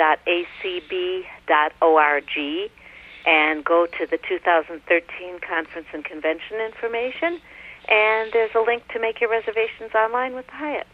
and 3.26 3.64
go 3.64 3.86
to 3.86 4.06
the 4.06 4.18
2013 4.28 5.40
conference 5.40 5.88
and 5.92 6.04
convention 6.04 6.60
information, 6.64 7.40
and 7.88 8.32
there's 8.32 8.54
a 8.54 8.60
link 8.60 8.86
to 8.92 9.00
make 9.00 9.20
your 9.20 9.30
reservations 9.30 9.92
online 9.94 10.34
with 10.34 10.46
Hyatt. 10.48 10.86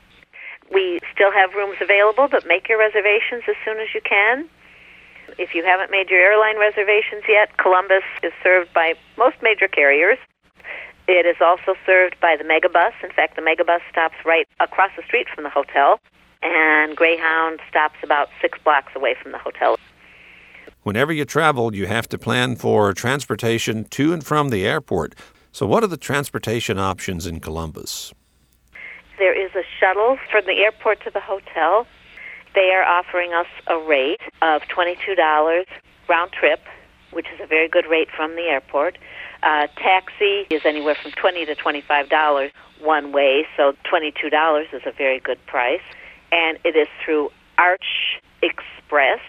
We 0.73 1.01
still 1.15 1.31
have 1.31 1.53
rooms 1.53 1.77
available, 1.83 2.29
but 2.31 2.47
make 2.47 2.69
your 2.69 2.79
reservations 2.79 3.43
as 3.47 3.57
soon 3.65 3.79
as 3.79 3.89
you 3.95 4.01
can. 4.01 4.49
If 5.39 5.55
you 5.55 5.65
haven't 5.65 5.91
made 5.91 6.11
your 6.11 6.21
airline 6.21 6.59
reservations 6.59 7.25
yet, 7.29 7.57
Columbus 7.57 8.05
is 8.23 8.33
served 8.43 8.73
by 8.75 8.95
most 9.17 9.37
major 9.43 9.69
carriers. 9.69 10.19
It 11.09 11.27
is 11.27 11.37
also 11.41 11.75
served 11.85 12.17
by 12.21 12.37
the 12.37 12.45
Megabus. 12.45 12.93
In 13.03 13.11
fact, 13.11 13.37
the 13.37 13.43
Megabus 13.43 13.81
stops 13.91 14.15
right 14.25 14.47
across 14.61 14.91
the 14.97 15.03
street 15.03 15.27
from 15.35 15.45
the 15.45 15.51
hotel, 15.51 15.99
and 16.43 16.97
Greyhound 16.97 17.61
stops 17.69 17.97
about 18.03 18.29
six 18.41 18.59
blocks 18.63 18.93
away 18.95 19.17
from 19.21 19.33
the 19.33 19.39
hotel. 19.39 19.77
Whenever 20.83 21.13
you 21.13 21.25
travel, 21.25 21.75
you 21.75 21.87
have 21.87 22.09
to 22.09 22.19
plan 22.19 22.57
for 22.57 22.93
transportation 22.93 23.85
to 23.85 24.13
and 24.13 24.25
from 24.25 24.51
the 24.51 24.67
airport. 24.67 25.15
So, 25.53 25.67
what 25.67 25.85
are 25.85 25.89
the 25.89 25.97
transportation 25.97 26.79
options 26.79 27.27
in 27.27 27.41
Columbus? 27.41 28.13
There 29.19 29.35
is 29.35 29.55
a 29.55 29.63
shuttle 29.79 30.19
from 30.31 30.45
the 30.47 30.59
airport 30.65 31.03
to 31.05 31.11
the 31.11 31.21
hotel. 31.21 31.87
They 32.55 32.71
are 32.71 32.85
offering 32.85 33.33
us 33.33 33.47
a 33.67 33.79
rate 33.79 34.21
of 34.43 34.63
$22 34.63 35.65
round 36.09 36.33
trip, 36.33 36.61
which 37.11 37.27
is 37.33 37.41
a 37.41 37.47
very 37.47 37.69
good 37.69 37.87
rate 37.89 38.09
from 38.15 38.35
the 38.35 38.43
airport. 38.43 38.99
Uh, 39.43 39.67
taxi 39.77 40.47
is 40.51 40.63
anywhere 40.65 40.97
from 41.01 41.13
$20 41.13 41.47
to 41.47 41.55
$25 41.55 42.51
one 42.81 43.13
way, 43.13 43.47
so 43.57 43.73
$22 43.91 44.75
is 44.75 44.83
a 44.85 44.93
very 44.93 45.21
good 45.21 45.45
price. 45.47 45.81
And 46.31 46.59
it 46.65 46.77
is 46.77 46.89
through 47.05 47.31
Arch 47.59 48.21
Express. 48.43 49.21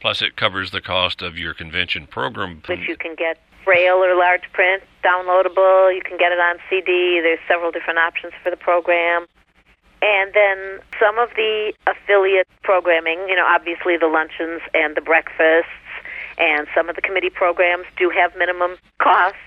Plus, 0.00 0.20
it 0.20 0.36
covers 0.36 0.72
the 0.72 0.80
cost 0.80 1.22
of 1.22 1.38
your 1.38 1.54
convention 1.54 2.08
program. 2.08 2.60
Which 2.66 2.88
you 2.88 2.96
can 2.96 3.14
get 3.14 3.38
braille 3.64 4.02
or 4.02 4.16
large 4.16 4.42
print, 4.52 4.82
downloadable. 5.04 5.94
You 5.94 6.02
can 6.02 6.16
get 6.16 6.32
it 6.32 6.40
on 6.40 6.56
CD. 6.68 7.20
There's 7.20 7.38
several 7.46 7.70
different 7.70 7.98
options 7.98 8.32
for 8.42 8.50
the 8.50 8.56
program. 8.56 9.26
And 10.02 10.32
then 10.34 10.80
some 10.98 11.18
of 11.18 11.30
the 11.36 11.72
affiliate 11.86 12.48
programming, 12.62 13.20
you 13.28 13.36
know, 13.36 13.46
obviously 13.46 13.96
the 13.96 14.08
luncheons 14.08 14.60
and 14.74 14.96
the 14.96 15.00
breakfasts 15.00 15.70
and 16.36 16.66
some 16.74 16.88
of 16.88 16.96
the 16.96 17.02
committee 17.02 17.30
programs 17.30 17.86
do 17.96 18.10
have 18.10 18.34
minimum 18.36 18.76
costs. 18.98 19.38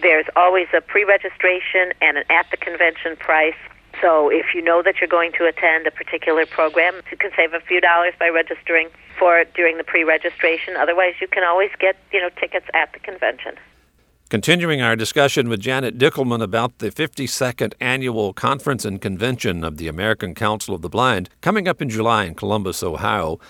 There's 0.00 0.26
always 0.36 0.68
a 0.76 0.80
pre 0.80 1.04
registration 1.04 1.92
and 2.00 2.18
an 2.18 2.24
at 2.30 2.46
the 2.50 2.56
convention 2.56 3.16
price 3.16 3.58
So 4.00 4.30
if 4.30 4.54
you 4.54 4.62
know 4.62 4.82
that 4.82 5.00
you're 5.00 5.08
going 5.08 5.32
to 5.38 5.46
attend 5.46 5.86
a 5.86 5.90
particular 5.90 6.46
program, 6.46 6.94
you 7.10 7.16
can 7.16 7.30
save 7.36 7.52
a 7.52 7.60
few 7.60 7.80
dollars 7.80 8.14
by 8.18 8.28
registering 8.28 8.88
for 9.18 9.40
it 9.40 9.52
during 9.54 9.76
the 9.76 9.84
pre-registration. 9.84 10.76
Otherwise, 10.76 11.14
you 11.20 11.26
can 11.26 11.42
always 11.42 11.70
get, 11.80 11.96
you 12.12 12.20
know, 12.20 12.30
tickets 12.40 12.66
at 12.74 12.92
the 12.92 13.00
convention. 13.00 13.56
Continuing 14.30 14.82
our 14.82 14.94
discussion 14.94 15.48
with 15.48 15.58
Janet 15.58 15.96
Dickelman 15.96 16.42
about 16.42 16.80
the 16.80 16.90
52nd 16.90 17.72
annual 17.80 18.34
conference 18.34 18.84
and 18.84 19.00
convention 19.00 19.64
of 19.64 19.78
the 19.78 19.88
American 19.88 20.34
Council 20.34 20.74
of 20.74 20.82
the 20.82 20.90
Blind 20.90 21.30
coming 21.40 21.66
up 21.66 21.80
in 21.80 21.88
July 21.88 22.24
in 22.24 22.34
Columbus, 22.34 22.82
Ohio. 22.82 23.40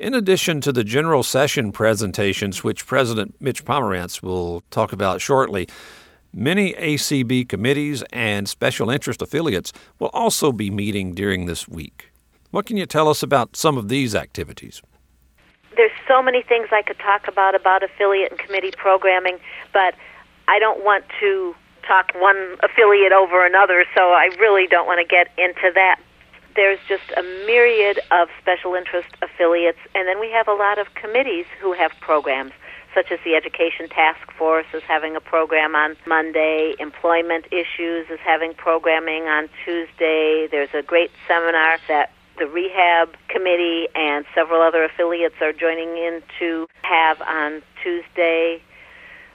In 0.00 0.14
addition 0.14 0.60
to 0.62 0.72
the 0.72 0.82
general 0.82 1.22
session 1.22 1.70
presentations, 1.70 2.64
which 2.64 2.88
President 2.88 3.36
Mitch 3.38 3.64
Pomerantz 3.64 4.20
will 4.20 4.64
talk 4.72 4.92
about 4.92 5.20
shortly, 5.20 5.68
many 6.34 6.72
ACB 6.72 7.48
committees 7.48 8.02
and 8.12 8.48
special 8.48 8.90
interest 8.90 9.22
affiliates 9.22 9.72
will 10.00 10.10
also 10.12 10.50
be 10.50 10.72
meeting 10.72 11.14
during 11.14 11.46
this 11.46 11.68
week. 11.68 12.10
What 12.50 12.66
can 12.66 12.76
you 12.76 12.86
tell 12.86 13.08
us 13.08 13.22
about 13.22 13.54
some 13.54 13.78
of 13.78 13.88
these 13.88 14.16
activities? 14.16 14.82
There's 15.76 15.92
so 16.08 16.20
many 16.20 16.42
things 16.42 16.66
I 16.72 16.82
could 16.82 16.98
talk 16.98 17.28
about 17.28 17.54
about 17.54 17.84
affiliate 17.84 18.32
and 18.32 18.40
committee 18.40 18.72
programming, 18.76 19.38
but 19.72 19.94
I 20.48 20.58
don't 20.58 20.84
want 20.84 21.04
to 21.20 21.54
talk 21.86 22.12
one 22.14 22.56
affiliate 22.62 23.12
over 23.12 23.46
another, 23.46 23.84
so 23.94 24.12
I 24.12 24.30
really 24.38 24.66
don't 24.66 24.86
want 24.86 25.00
to 25.00 25.06
get 25.06 25.28
into 25.38 25.70
that. 25.74 26.00
There's 26.54 26.78
just 26.88 27.04
a 27.16 27.22
myriad 27.46 28.00
of 28.10 28.28
special 28.40 28.74
interest 28.74 29.08
affiliates, 29.22 29.78
and 29.94 30.08
then 30.08 30.18
we 30.18 30.30
have 30.30 30.48
a 30.48 30.54
lot 30.54 30.78
of 30.78 30.94
committees 30.94 31.44
who 31.60 31.74
have 31.74 31.92
programs, 32.00 32.52
such 32.94 33.12
as 33.12 33.18
the 33.24 33.34
Education 33.34 33.88
Task 33.88 34.32
Force 34.38 34.66
is 34.72 34.82
having 34.88 35.16
a 35.16 35.20
program 35.20 35.74
on 35.74 35.96
Monday, 36.06 36.74
Employment 36.78 37.44
Issues 37.52 38.08
is 38.08 38.18
having 38.24 38.54
programming 38.54 39.24
on 39.24 39.50
Tuesday. 39.64 40.48
There's 40.50 40.72
a 40.72 40.82
great 40.82 41.10
seminar 41.28 41.78
that 41.88 42.12
the 42.38 42.46
Rehab 42.46 43.16
Committee 43.28 43.88
and 43.94 44.24
several 44.34 44.62
other 44.62 44.84
affiliates 44.84 45.36
are 45.40 45.52
joining 45.52 45.96
in 45.96 46.22
to 46.38 46.66
have 46.82 47.20
on 47.22 47.62
Tuesday. 47.82 48.62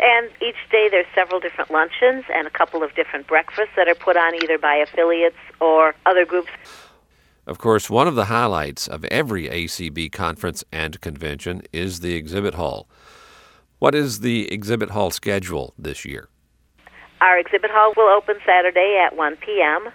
And 0.01 0.29
each 0.41 0.55
day 0.71 0.87
there's 0.89 1.05
several 1.13 1.39
different 1.39 1.69
luncheons 1.69 2.25
and 2.33 2.47
a 2.47 2.49
couple 2.49 2.81
of 2.81 2.95
different 2.95 3.27
breakfasts 3.27 3.73
that 3.75 3.87
are 3.87 3.95
put 3.95 4.17
on 4.17 4.33
either 4.33 4.57
by 4.57 4.75
affiliates 4.75 5.37
or 5.59 5.93
other 6.07 6.25
groups. 6.25 6.49
Of 7.45 7.59
course, 7.59 7.87
one 7.89 8.07
of 8.07 8.15
the 8.15 8.25
highlights 8.25 8.87
of 8.87 9.05
every 9.05 9.47
ACB 9.47 10.11
conference 10.11 10.63
and 10.71 10.99
convention 11.01 11.61
is 11.71 11.99
the 11.99 12.15
exhibit 12.15 12.55
hall. 12.55 12.87
What 13.77 13.93
is 13.93 14.21
the 14.21 14.51
exhibit 14.51 14.89
hall 14.89 15.11
schedule 15.11 15.73
this 15.77 16.03
year? 16.03 16.29
Our 17.19 17.37
exhibit 17.37 17.69
hall 17.69 17.93
will 17.95 18.09
open 18.09 18.37
Saturday 18.43 18.99
at 19.03 19.15
1 19.15 19.37
p.m. 19.37 19.91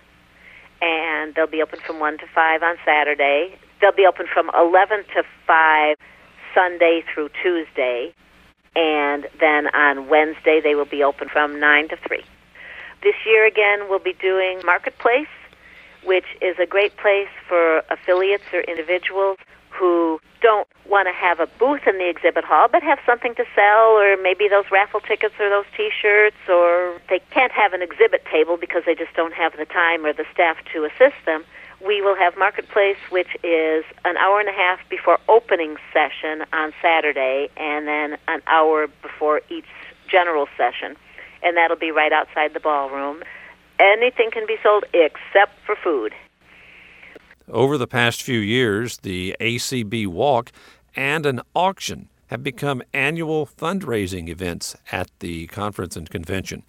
and 0.81 1.35
they'll 1.35 1.49
be 1.49 1.63
open 1.63 1.81
from 1.85 1.99
1 1.99 2.19
to 2.19 2.27
5 2.33 2.63
on 2.63 2.77
Saturday. 2.85 3.59
They'll 3.81 3.93
be 3.93 4.07
open 4.07 4.27
from 4.33 4.51
11 4.57 5.05
to 5.15 5.25
5 5.47 5.97
Sunday 6.55 7.03
through 7.13 7.31
Tuesday 7.43 8.15
and 8.77 9.27
then 9.41 9.75
on 9.75 10.09
Wednesday 10.09 10.61
they 10.63 10.75
will 10.75 10.85
be 10.85 11.03
open 11.03 11.29
from 11.29 11.59
9 11.59 11.89
to 11.89 11.97
3. 11.97 12.23
This 13.03 13.15
year 13.25 13.47
again 13.47 13.89
we'll 13.89 13.99
be 13.99 14.13
doing 14.13 14.61
Marketplace, 14.65 15.33
which 16.05 16.27
is 16.43 16.57
a 16.61 16.67
great 16.67 16.97
place 16.99 17.33
for 17.49 17.79
affiliates 17.91 18.45
or 18.53 18.61
individuals 18.61 19.39
who 19.71 20.21
don't 20.41 20.69
want 20.87 21.09
to 21.09 21.13
have 21.13 21.41
a 21.41 21.47
booth 21.59 21.87
in 21.87 21.99
the 21.99 22.09
exhibit 22.09 22.45
hall 22.45 22.69
but 22.71 22.83
have 22.83 22.99
something 23.05 23.35
to 23.35 23.45
sell 23.55 23.97
or 23.99 24.17
maybe 24.23 24.49
those 24.49 24.65
raffle 24.71 25.01
tickets 25.01 25.35
or 25.41 25.49
those 25.51 25.65
t-shirts 25.77 26.37
or 26.49 27.01
they 27.09 27.21
can't 27.31 27.53
have 27.53 27.73
an 27.73 27.83
exhibit 27.83 28.25
table 28.31 28.57
because 28.57 28.83
they 28.87 28.95
just 28.95 29.13
don't 29.15 29.33
have 29.33 29.57
the 29.57 29.65
time 29.65 30.05
or 30.05 30.13
the 30.13 30.25
staff 30.33 30.57
to 30.73 30.85
assist 30.85 31.17
them 31.25 31.45
we 31.85 32.01
will 32.01 32.17
have 32.17 32.37
Marketplace, 32.37 32.97
which 33.11 33.29
is 33.43 33.85
an 34.05 34.17
hour 34.17 34.41
and 34.41 34.49
a 34.49 34.53
half 34.53 34.79
before 34.89 35.19
opening 35.29 35.77
session 35.93 36.47
on 36.53 36.73
Saturday, 36.81 37.49
and 37.57 37.87
then 37.87 38.19
an 38.29 38.43
hour 38.47 38.89
before 39.03 39.43
each 39.51 39.67
general 40.09 40.47
session. 40.57 40.97
And 41.43 41.57
that'll 41.57 41.77
be 41.77 41.91
right 41.91 42.13
outside 42.13 42.55
the 42.55 42.61
ballroom. 42.61 43.23
Anything 43.79 44.31
can 44.31 44.47
be 44.47 44.57
sold 44.63 44.85
except 44.95 45.59
for 45.65 45.77
food. 45.77 46.15
Over 47.49 47.79
the 47.79 47.87
past 47.87 48.23
few 48.23 48.41
years, 48.41 48.99
the 48.99 49.37
ACB 49.41 50.07
Walk 50.07 50.51
and 50.97 51.27
an 51.27 51.43
auction 51.55 52.09
have 52.29 52.43
become 52.43 52.83
annual 52.93 53.47
fundraising 53.47 54.29
events 54.29 54.77
at 54.91 55.11
the 55.21 55.47
conference 55.49 55.97
and 55.97 56.11
convention. 56.11 56.65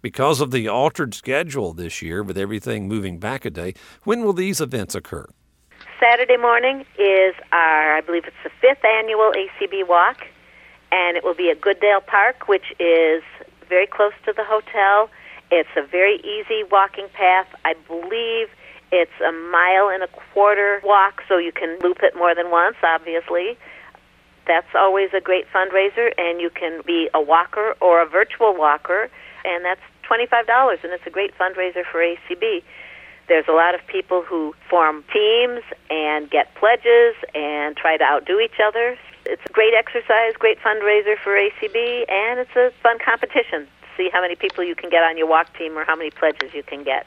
Because 0.00 0.40
of 0.40 0.52
the 0.52 0.68
altered 0.68 1.12
schedule 1.12 1.72
this 1.72 2.02
year, 2.02 2.22
with 2.22 2.38
everything 2.38 2.86
moving 2.86 3.18
back 3.18 3.44
a 3.44 3.50
day, 3.50 3.74
when 4.04 4.22
will 4.22 4.32
these 4.32 4.60
events 4.60 4.94
occur? 4.94 5.26
Saturday 5.98 6.36
morning 6.36 6.84
is 6.96 7.34
our, 7.50 7.96
I 7.96 8.00
believe 8.00 8.24
it's 8.24 8.36
the 8.44 8.50
fifth 8.60 8.84
annual 8.84 9.32
ACB 9.32 9.88
Walk, 9.88 10.24
and 10.92 11.16
it 11.16 11.24
will 11.24 11.34
be 11.34 11.50
at 11.50 11.60
Goodale 11.60 12.00
Park, 12.00 12.46
which 12.46 12.72
is 12.78 13.24
very 13.68 13.88
close 13.88 14.12
to 14.24 14.32
the 14.32 14.44
hotel. 14.44 15.10
It's 15.50 15.68
a 15.76 15.84
very 15.84 16.20
easy 16.20 16.62
walking 16.70 17.08
path. 17.12 17.48
I 17.64 17.74
believe 17.88 18.50
it's 18.92 19.20
a 19.20 19.32
mile 19.32 19.88
and 19.88 20.04
a 20.04 20.08
quarter 20.32 20.80
walk, 20.84 21.22
so 21.26 21.38
you 21.38 21.50
can 21.50 21.76
loop 21.82 22.04
it 22.04 22.14
more 22.16 22.36
than 22.36 22.52
once, 22.52 22.76
obviously. 22.84 23.58
That's 24.46 24.74
always 24.76 25.10
a 25.12 25.20
great 25.20 25.46
fundraiser, 25.52 26.12
and 26.16 26.40
you 26.40 26.50
can 26.50 26.82
be 26.86 27.10
a 27.12 27.20
walker 27.20 27.74
or 27.80 28.00
a 28.00 28.06
virtual 28.06 28.54
walker 28.56 29.10
and 29.44 29.64
that's 29.64 29.80
$25, 30.08 30.84
and 30.84 30.92
it's 30.92 31.06
a 31.06 31.10
great 31.10 31.36
fundraiser 31.38 31.84
for 31.90 32.00
ACB. 32.00 32.62
There's 33.28 33.48
a 33.48 33.52
lot 33.52 33.74
of 33.74 33.86
people 33.86 34.22
who 34.22 34.54
form 34.70 35.04
teams 35.12 35.60
and 35.90 36.30
get 36.30 36.54
pledges 36.54 37.14
and 37.34 37.76
try 37.76 37.96
to 37.98 38.04
outdo 38.04 38.40
each 38.40 38.58
other. 38.64 38.96
It's 39.26 39.42
a 39.44 39.52
great 39.52 39.74
exercise, 39.74 40.32
great 40.38 40.58
fundraiser 40.60 41.16
for 41.22 41.36
ACB, 41.36 42.10
and 42.10 42.40
it's 42.40 42.56
a 42.56 42.72
fun 42.82 42.98
competition 43.04 43.68
see 43.98 44.08
how 44.10 44.22
many 44.22 44.36
people 44.36 44.64
you 44.64 44.74
can 44.74 44.88
get 44.88 45.02
on 45.02 45.18
your 45.18 45.26
walk 45.26 45.52
team 45.58 45.76
or 45.76 45.84
how 45.84 45.96
many 45.96 46.10
pledges 46.10 46.54
you 46.54 46.62
can 46.62 46.84
get. 46.84 47.04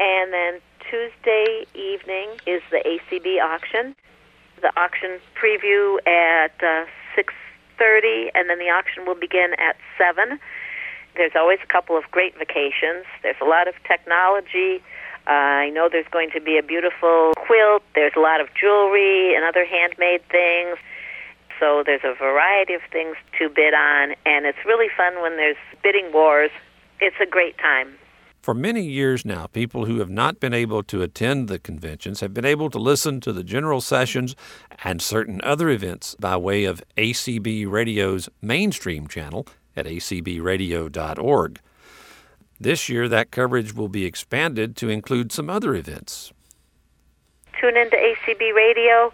And 0.00 0.32
then 0.32 0.60
Tuesday 0.90 1.66
evening 1.74 2.30
is 2.46 2.62
the 2.70 2.82
ACB 2.82 3.40
auction. 3.40 3.94
The 4.62 4.72
auction 4.80 5.20
preview 5.36 5.98
at 6.06 6.56
uh, 6.64 6.86
6:30, 7.14 8.30
and 8.34 8.48
then 8.48 8.58
the 8.58 8.70
auction 8.70 9.04
will 9.04 9.14
begin 9.14 9.54
at 9.58 9.76
7 9.98 10.40
there's 11.16 11.32
always 11.34 11.58
a 11.62 11.72
couple 11.72 11.96
of 11.96 12.04
great 12.10 12.36
vacations. 12.38 13.04
There's 13.22 13.40
a 13.40 13.44
lot 13.44 13.68
of 13.68 13.74
technology. 13.86 14.82
Uh, 15.26 15.66
I 15.66 15.70
know 15.70 15.88
there's 15.90 16.08
going 16.10 16.30
to 16.30 16.40
be 16.40 16.56
a 16.56 16.62
beautiful 16.62 17.32
quilt. 17.36 17.82
There's 17.94 18.12
a 18.16 18.20
lot 18.20 18.40
of 18.40 18.48
jewelry 18.58 19.34
and 19.34 19.44
other 19.44 19.64
handmade 19.64 20.22
things. 20.30 20.78
So 21.58 21.82
there's 21.84 22.04
a 22.04 22.14
variety 22.14 22.74
of 22.74 22.82
things 22.92 23.16
to 23.38 23.48
bid 23.48 23.74
on, 23.74 24.14
and 24.26 24.44
it's 24.46 24.58
really 24.66 24.88
fun 24.94 25.22
when 25.22 25.36
there's 25.36 25.56
bidding 25.82 26.12
wars. 26.12 26.50
It's 27.00 27.16
a 27.20 27.26
great 27.26 27.58
time. 27.58 27.96
For 28.42 28.54
many 28.54 28.82
years 28.82 29.24
now, 29.24 29.48
people 29.48 29.86
who 29.86 29.98
have 29.98 30.10
not 30.10 30.38
been 30.38 30.54
able 30.54 30.84
to 30.84 31.02
attend 31.02 31.48
the 31.48 31.58
conventions 31.58 32.20
have 32.20 32.32
been 32.32 32.44
able 32.44 32.70
to 32.70 32.78
listen 32.78 33.20
to 33.22 33.32
the 33.32 33.42
general 33.42 33.80
sessions 33.80 34.36
and 34.84 35.02
certain 35.02 35.40
other 35.42 35.68
events 35.68 36.14
by 36.20 36.36
way 36.36 36.64
of 36.64 36.80
ACB 36.96 37.68
Radio's 37.68 38.28
mainstream 38.40 39.08
channel 39.08 39.48
at 39.76 39.86
acbradio.org. 39.86 41.60
This 42.58 42.88
year, 42.88 43.08
that 43.08 43.30
coverage 43.30 43.74
will 43.74 43.88
be 43.88 44.04
expanded 44.06 44.76
to 44.76 44.88
include 44.88 45.30
some 45.30 45.50
other 45.50 45.74
events. 45.74 46.32
Tune 47.60 47.76
into 47.76 47.96
ACB 47.96 48.54
Radio. 48.54 49.12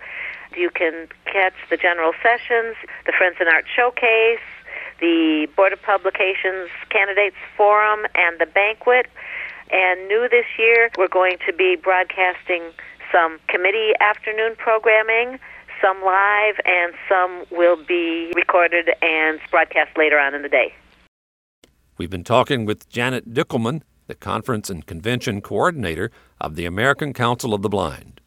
You 0.56 0.70
can 0.70 1.08
catch 1.24 1.54
the 1.70 1.76
general 1.76 2.12
sessions, 2.22 2.76
the 3.06 3.12
Friends 3.16 3.36
in 3.40 3.48
Art 3.48 3.64
Showcase, 3.74 4.38
the 5.00 5.48
Board 5.56 5.72
of 5.72 5.82
Publications 5.82 6.70
Candidates 6.90 7.36
Forum, 7.56 8.06
and 8.14 8.38
the 8.38 8.46
banquet. 8.46 9.06
And 9.70 10.06
new 10.06 10.28
this 10.30 10.46
year, 10.58 10.90
we're 10.98 11.08
going 11.08 11.38
to 11.46 11.52
be 11.52 11.76
broadcasting 11.76 12.62
some 13.10 13.40
committee 13.48 13.92
afternoon 14.00 14.54
programming 14.56 15.38
some 15.82 16.02
live, 16.04 16.54
and 16.64 16.94
some 17.08 17.44
will 17.50 17.76
be 17.84 18.32
recorded 18.34 18.90
and 19.02 19.40
broadcast 19.50 19.90
later 19.98 20.18
on 20.18 20.34
in 20.34 20.42
the 20.42 20.48
day. 20.48 20.72
We've 21.98 22.10
been 22.10 22.24
talking 22.24 22.64
with 22.64 22.88
Janet 22.88 23.34
Dickelman, 23.34 23.82
the 24.06 24.14
Conference 24.14 24.70
and 24.70 24.86
Convention 24.86 25.40
Coordinator 25.40 26.10
of 26.40 26.56
the 26.56 26.64
American 26.64 27.12
Council 27.12 27.52
of 27.52 27.62
the 27.62 27.68
Blind. 27.68 28.20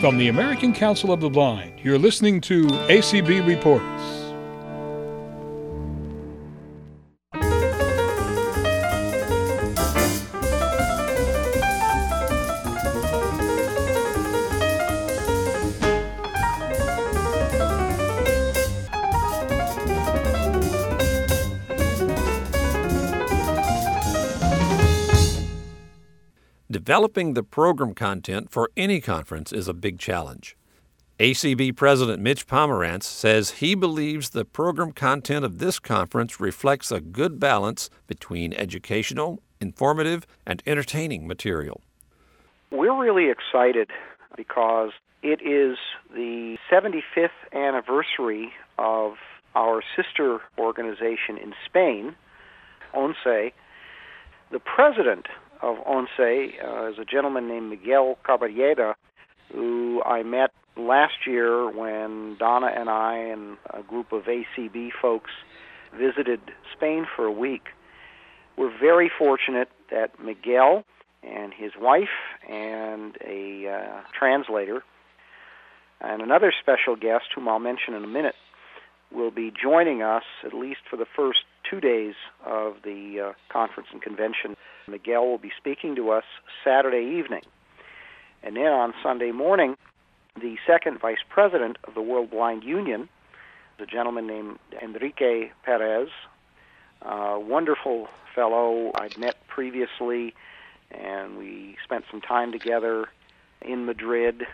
From 0.00 0.18
the 0.18 0.28
American 0.28 0.74
Council 0.74 1.12
of 1.12 1.20
the 1.20 1.30
Blind, 1.30 1.80
you're 1.82 1.98
listening 1.98 2.40
to 2.42 2.66
ACB 2.66 3.46
Reports. 3.46 4.17
Developing 26.88 27.34
the 27.34 27.42
program 27.42 27.92
content 27.92 28.50
for 28.50 28.70
any 28.74 28.98
conference 28.98 29.52
is 29.52 29.68
a 29.68 29.74
big 29.74 29.98
challenge. 29.98 30.56
ACB 31.20 31.76
President 31.76 32.22
Mitch 32.22 32.46
Pomerantz 32.46 33.02
says 33.02 33.50
he 33.50 33.74
believes 33.74 34.30
the 34.30 34.46
program 34.46 34.92
content 34.92 35.44
of 35.44 35.58
this 35.58 35.78
conference 35.78 36.40
reflects 36.40 36.90
a 36.90 37.02
good 37.02 37.38
balance 37.38 37.90
between 38.06 38.54
educational, 38.54 39.42
informative, 39.60 40.26
and 40.46 40.62
entertaining 40.64 41.26
material. 41.26 41.82
We're 42.72 42.98
really 42.98 43.30
excited 43.30 43.90
because 44.34 44.92
it 45.22 45.42
is 45.42 45.76
the 46.14 46.56
75th 46.72 47.28
anniversary 47.52 48.54
of 48.78 49.16
our 49.54 49.82
sister 49.94 50.38
organization 50.56 51.36
in 51.36 51.52
Spain, 51.66 52.16
ONCE. 52.94 53.52
The 54.50 54.60
president 54.60 55.26
of 55.62 55.76
ONCE 55.86 56.08
uh, 56.18 56.90
is 56.90 56.98
a 56.98 57.04
gentleman 57.04 57.48
named 57.48 57.70
Miguel 57.70 58.18
Carballeda, 58.24 58.94
who 59.52 60.02
I 60.04 60.22
met 60.22 60.52
last 60.76 61.26
year 61.26 61.68
when 61.70 62.36
Donna 62.38 62.68
and 62.74 62.88
I 62.88 63.16
and 63.16 63.56
a 63.70 63.82
group 63.82 64.12
of 64.12 64.24
ACB 64.24 64.90
folks 65.00 65.30
visited 65.96 66.40
Spain 66.72 67.06
for 67.16 67.24
a 67.24 67.32
week. 67.32 67.68
We're 68.56 68.76
very 68.78 69.10
fortunate 69.16 69.68
that 69.90 70.22
Miguel 70.22 70.84
and 71.22 71.52
his 71.52 71.72
wife 71.80 72.08
and 72.48 73.16
a 73.24 73.68
uh, 73.68 74.00
translator 74.16 74.82
and 76.00 76.22
another 76.22 76.52
special 76.60 76.96
guest, 76.96 77.26
whom 77.34 77.48
I'll 77.48 77.58
mention 77.58 77.94
in 77.94 78.04
a 78.04 78.08
minute, 78.08 78.36
will 79.10 79.30
be 79.30 79.50
joining 79.50 80.02
us 80.02 80.24
at 80.44 80.52
least 80.52 80.80
for 80.88 80.96
the 80.96 81.06
first 81.16 81.40
two 81.68 81.80
days 81.80 82.14
of 82.44 82.76
the 82.84 83.30
uh, 83.30 83.32
conference 83.52 83.88
and 83.92 84.00
convention. 84.00 84.56
Miguel 84.90 85.26
will 85.26 85.38
be 85.38 85.52
speaking 85.56 85.96
to 85.96 86.10
us 86.10 86.24
Saturday 86.64 87.18
evening. 87.18 87.42
And 88.42 88.56
then 88.56 88.66
on 88.66 88.94
Sunday 89.02 89.32
morning, 89.32 89.76
the 90.40 90.56
second 90.66 91.00
vice 91.00 91.22
president 91.28 91.78
of 91.84 91.94
the 91.94 92.02
World 92.02 92.30
Blind 92.30 92.64
Union, 92.64 93.08
a 93.78 93.86
gentleman 93.86 94.26
named 94.26 94.58
Enrique 94.82 95.50
Perez, 95.62 96.08
a 97.02 97.38
wonderful 97.38 98.08
fellow 98.34 98.90
I'd 98.94 99.16
met 99.18 99.36
previously, 99.48 100.34
and 100.90 101.38
we 101.38 101.76
spent 101.84 102.04
some 102.10 102.20
time 102.20 102.52
together 102.52 103.08
in 103.62 103.86
Madrid. 103.86 104.46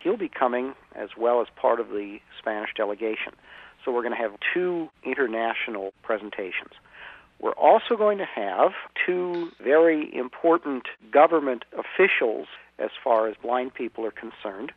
He'll 0.00 0.16
be 0.16 0.28
coming 0.28 0.74
as 0.94 1.10
well 1.16 1.40
as 1.40 1.48
part 1.56 1.80
of 1.80 1.88
the 1.88 2.20
Spanish 2.38 2.70
delegation. 2.74 3.32
So 3.84 3.92
we're 3.92 4.02
going 4.02 4.14
to 4.14 4.20
have 4.20 4.34
two 4.54 4.88
international 5.04 5.92
presentations. 6.02 6.72
We're 7.40 7.52
also 7.52 7.96
going 7.96 8.18
to 8.18 8.26
have 8.26 8.72
two 9.06 9.50
very 9.62 10.14
important 10.14 10.84
government 11.10 11.64
officials 11.72 12.46
as 12.78 12.90
far 13.02 13.28
as 13.28 13.36
blind 13.42 13.72
people 13.74 14.04
are 14.04 14.10
concerned. 14.10 14.72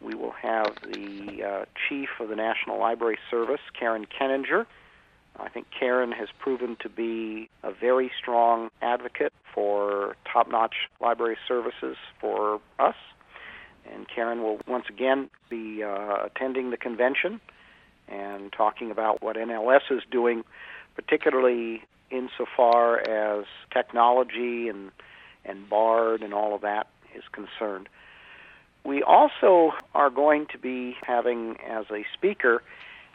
We 0.00 0.14
will 0.14 0.32
have 0.32 0.76
the 0.82 1.44
uh, 1.44 1.64
chief 1.88 2.08
of 2.20 2.28
the 2.28 2.36
National 2.36 2.78
Library 2.78 3.18
Service, 3.30 3.60
Karen 3.78 4.06
Keninger. 4.06 4.66
I 5.38 5.48
think 5.48 5.66
Karen 5.78 6.12
has 6.12 6.28
proven 6.38 6.76
to 6.80 6.88
be 6.88 7.48
a 7.62 7.72
very 7.72 8.10
strong 8.18 8.70
advocate 8.82 9.32
for 9.54 10.16
top 10.30 10.48
notch 10.50 10.74
library 11.00 11.36
services 11.46 11.96
for 12.20 12.60
us. 12.78 12.96
And 13.90 14.06
Karen 14.08 14.42
will 14.42 14.60
once 14.66 14.86
again 14.88 15.28
be 15.48 15.82
uh, 15.82 16.26
attending 16.26 16.70
the 16.70 16.76
convention 16.76 17.40
and 18.08 18.52
talking 18.52 18.90
about 18.90 19.22
what 19.22 19.36
NLS 19.36 19.90
is 19.90 20.02
doing, 20.10 20.44
particularly 21.00 21.82
insofar 22.10 22.98
as 22.98 23.46
technology 23.72 24.68
and 24.68 24.90
and 25.44 25.68
BARD 25.70 26.22
and 26.22 26.34
all 26.34 26.54
of 26.54 26.60
that 26.60 26.86
is 27.14 27.22
concerned. 27.32 27.88
We 28.84 29.02
also 29.02 29.72
are 29.94 30.10
going 30.10 30.46
to 30.52 30.58
be 30.58 30.96
having 31.02 31.56
as 31.66 31.86
a 31.90 32.04
speaker, 32.12 32.62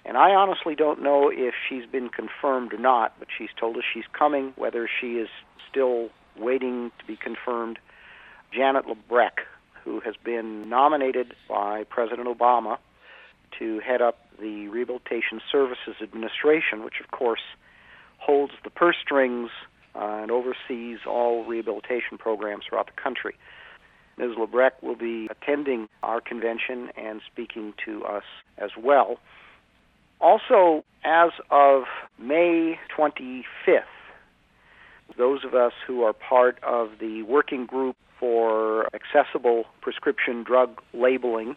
and 0.03 0.17
I 0.17 0.31
honestly 0.31 0.73
don't 0.73 1.03
know 1.03 1.29
if 1.29 1.53
she's 1.69 1.85
been 1.85 2.09
confirmed 2.09 2.73
or 2.73 2.79
not, 2.79 3.13
but 3.19 3.27
she's 3.35 3.49
told 3.59 3.77
us 3.77 3.83
she's 3.93 4.07
coming, 4.11 4.53
whether 4.55 4.89
she 4.99 5.17
is 5.17 5.29
still 5.69 6.09
waiting 6.35 6.91
to 6.97 7.05
be 7.05 7.15
confirmed. 7.15 7.77
Janet 8.51 8.85
LaBreck, 8.87 9.45
who 9.83 9.99
has 9.99 10.15
been 10.23 10.67
nominated 10.67 11.35
by 11.47 11.83
President 11.83 12.27
Obama 12.27 12.79
to 13.59 13.79
head 13.79 14.01
up 14.01 14.17
the 14.39 14.67
Rehabilitation 14.67 15.41
Services 15.51 15.95
Administration, 16.01 16.83
which 16.83 16.99
of 16.99 17.11
course 17.11 17.41
holds 18.17 18.53
the 18.63 18.69
purse 18.69 18.95
strings 19.01 19.49
uh, 19.95 20.19
and 20.21 20.31
oversees 20.31 20.99
all 21.07 21.45
rehabilitation 21.45 22.17
programs 22.17 22.65
throughout 22.67 22.87
the 22.87 23.01
country. 23.01 23.35
Ms. 24.17 24.31
LaBreck 24.37 24.71
will 24.81 24.95
be 24.95 25.27
attending 25.29 25.89
our 26.03 26.21
convention 26.21 26.89
and 26.97 27.21
speaking 27.31 27.73
to 27.85 28.03
us 28.05 28.23
as 28.57 28.71
well. 28.81 29.17
Also, 30.21 30.83
as 31.03 31.31
of 31.51 31.83
May 32.17 32.79
25th, 32.97 33.43
those 35.17 35.43
of 35.43 35.53
us 35.53 35.73
who 35.85 36.03
are 36.03 36.13
part 36.13 36.57
of 36.63 36.91
the 36.99 37.23
working 37.23 37.65
group 37.65 37.95
for 38.19 38.87
accessible 38.95 39.65
prescription 39.81 40.43
drug 40.43 40.81
labeling 40.93 41.55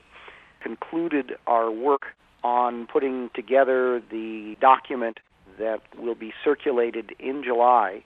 concluded 0.60 1.32
our 1.46 1.70
work 1.70 2.02
on 2.42 2.86
putting 2.86 3.30
together 3.34 4.02
the 4.10 4.56
document 4.60 5.18
that 5.58 5.80
will 5.98 6.14
be 6.14 6.32
circulated 6.44 7.14
in 7.18 7.42
July 7.44 8.02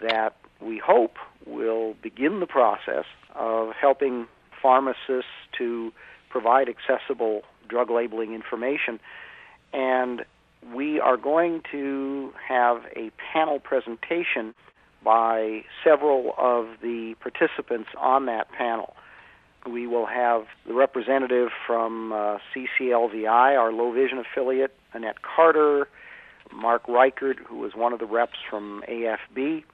that 0.00 0.36
we 0.60 0.78
hope 0.78 1.16
will 1.46 1.94
begin 2.02 2.40
the 2.40 2.46
process 2.46 3.04
of 3.34 3.72
helping 3.72 4.26
pharmacists 4.60 5.30
to 5.58 5.92
provide 6.28 6.68
accessible 6.68 7.42
drug 7.68 7.90
labeling 7.90 8.34
information. 8.34 8.98
And 9.72 10.24
we 10.74 11.00
are 11.00 11.16
going 11.16 11.62
to 11.72 12.32
have 12.48 12.82
a 12.96 13.10
panel 13.32 13.60
presentation 13.60 14.54
by 15.04 15.62
several 15.84 16.34
of 16.36 16.66
the 16.82 17.14
participants 17.20 17.90
on 17.98 18.26
that 18.26 18.50
panel. 18.50 18.96
We 19.70 19.86
will 19.86 20.06
have 20.06 20.46
the 20.66 20.74
representative 20.74 21.50
from 21.66 22.12
uh, 22.12 22.38
CCLVI, 22.54 23.58
our 23.58 23.72
low 23.72 23.92
vision 23.92 24.18
affiliate, 24.18 24.74
Annette 24.92 25.22
Carter, 25.22 25.88
Mark 26.52 26.86
Richert, 26.86 27.38
who 27.38 27.56
was 27.56 27.74
one 27.74 27.92
of 27.92 27.98
the 27.98 28.06
reps 28.06 28.38
from 28.48 28.82
AFB, 28.88 29.64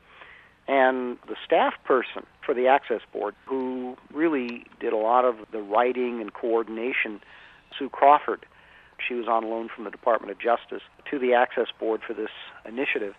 and 0.68 1.18
the 1.26 1.36
staff 1.44 1.74
person 1.84 2.24
for 2.44 2.54
the 2.54 2.68
Access 2.68 3.00
Board, 3.12 3.34
who 3.46 3.96
really 4.12 4.64
did 4.80 4.92
a 4.92 4.96
lot 4.96 5.24
of 5.24 5.36
the 5.50 5.60
writing 5.60 6.20
and 6.20 6.32
coordination, 6.32 7.20
Sue 7.78 7.88
Crawford. 7.88 8.46
She 9.06 9.14
was 9.14 9.26
on 9.26 9.48
loan 9.50 9.68
from 9.74 9.84
the 9.84 9.90
Department 9.90 10.30
of 10.30 10.38
Justice 10.38 10.82
to 11.10 11.18
the 11.18 11.34
Access 11.34 11.68
Board 11.78 12.02
for 12.06 12.14
this 12.14 12.30
initiative. 12.64 13.14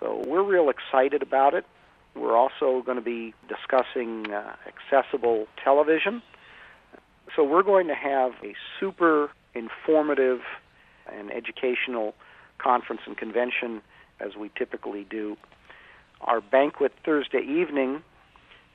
So 0.00 0.22
we're 0.26 0.42
real 0.42 0.68
excited 0.68 1.22
about 1.22 1.54
it. 1.54 1.64
We're 2.14 2.36
also 2.36 2.82
going 2.84 2.96
to 2.96 3.04
be 3.04 3.34
discussing 3.48 4.32
uh, 4.32 4.56
accessible 4.66 5.46
television. 5.62 6.22
So 7.36 7.44
we're 7.44 7.62
going 7.62 7.86
to 7.86 7.94
have 7.94 8.32
a 8.42 8.54
super 8.80 9.30
informative 9.54 10.40
and 11.10 11.30
educational 11.30 12.14
conference 12.62 13.02
and 13.06 13.16
convention 13.16 13.82
as 14.20 14.36
we 14.36 14.50
typically 14.56 15.04
do. 15.08 15.36
Our 16.20 16.40
banquet 16.40 16.92
Thursday 17.04 17.40
evening, 17.40 18.02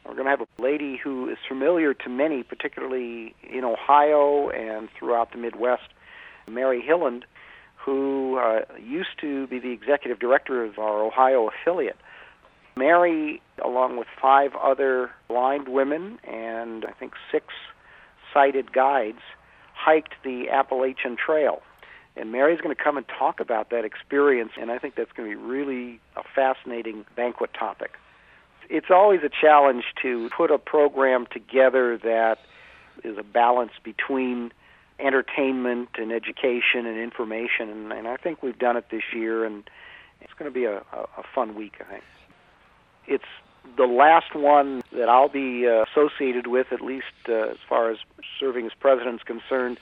we're 0.06 0.14
going 0.14 0.26
to 0.26 0.30
have 0.32 0.42
a 0.42 0.62
lady 0.62 1.00
who 1.02 1.30
is 1.30 1.38
familiar 1.48 1.94
to 1.94 2.10
many, 2.10 2.44
particularly 2.44 3.36
in 3.44 3.64
Ohio 3.64 4.50
and 4.50 4.90
throughout 4.98 5.32
the 5.32 5.38
Midwest, 5.38 5.90
Mary 6.48 6.84
Hiland, 6.86 7.26
who 7.76 8.38
uh, 8.38 8.62
used 8.82 9.20
to 9.22 9.48
be 9.48 9.60
the 9.60 9.72
executive 9.72 10.20
director 10.20 10.64
of 10.64 10.78
our 10.78 11.04
Ohio 11.04 11.50
affiliate. 11.50 11.98
Mary, 12.76 13.42
along 13.64 13.98
with 13.98 14.08
five 14.22 14.52
other 14.56 15.10
blind 15.28 15.68
women 15.68 16.20
and 16.24 16.86
I 16.86 16.92
think 16.92 17.14
six 17.32 17.48
sighted 18.34 18.72
guides, 18.72 19.22
hiked 19.74 20.14
the 20.24 20.50
Appalachian 20.50 21.16
Trail. 21.16 21.62
And 22.18 22.32
Mary's 22.32 22.60
going 22.62 22.76
to 22.76 22.84
come 22.84 22.98
and 22.98 23.06
talk 23.08 23.40
about 23.40 23.70
that 23.70 23.86
experience, 23.86 24.52
and 24.60 24.72
I 24.72 24.80
think 24.80 24.96
that's 24.96 25.12
going 25.12 25.30
to 25.30 25.38
be 25.38 25.42
really 25.42 26.00
a 26.16 26.24
fascinating 26.36 27.06
banquet 27.16 27.52
topic. 27.54 27.94
It's 28.70 28.90
always 28.90 29.22
a 29.24 29.30
challenge 29.30 29.84
to 30.02 30.30
put 30.36 30.52
a 30.52 30.58
program 30.58 31.28
together 31.32 31.98
that 32.00 32.40
is 33.04 33.18
a 33.18 33.24
balance 33.24 33.72
between 33.84 34.52
entertainment 35.00 35.90
and 35.98 36.12
education 36.12 36.86
and 36.86 36.98
information, 36.98 37.70
and, 37.70 37.94
and 37.94 38.08
I 38.08 38.18
think 38.18 38.42
we've 38.42 38.58
done 38.58 38.78
it 38.78 38.86
this 38.90 39.04
year, 39.14 39.46
and 39.46 39.70
it's 40.22 40.34
going 40.34 40.52
to 40.52 40.54
be 40.54 40.66
a, 40.66 40.78
a, 40.78 41.24
fun 41.36 41.56
week, 41.56 41.76
I 41.80 41.84
think. 41.84 42.04
It's 43.06 43.78
the 43.78 43.86
last 43.86 44.34
one 44.34 44.82
that 44.92 45.08
I'll 45.08 45.30
be 45.30 45.68
uh, 45.68 45.84
associated 45.84 46.48
with, 46.48 46.68
at 46.72 46.82
least 46.82 47.06
uh, 47.30 47.34
as 47.34 47.58
far 47.70 47.92
as 47.92 47.98
serving 48.40 48.66
as 48.66 48.72
president 48.80 49.18
is 49.18 49.24
concerned. 49.24 49.78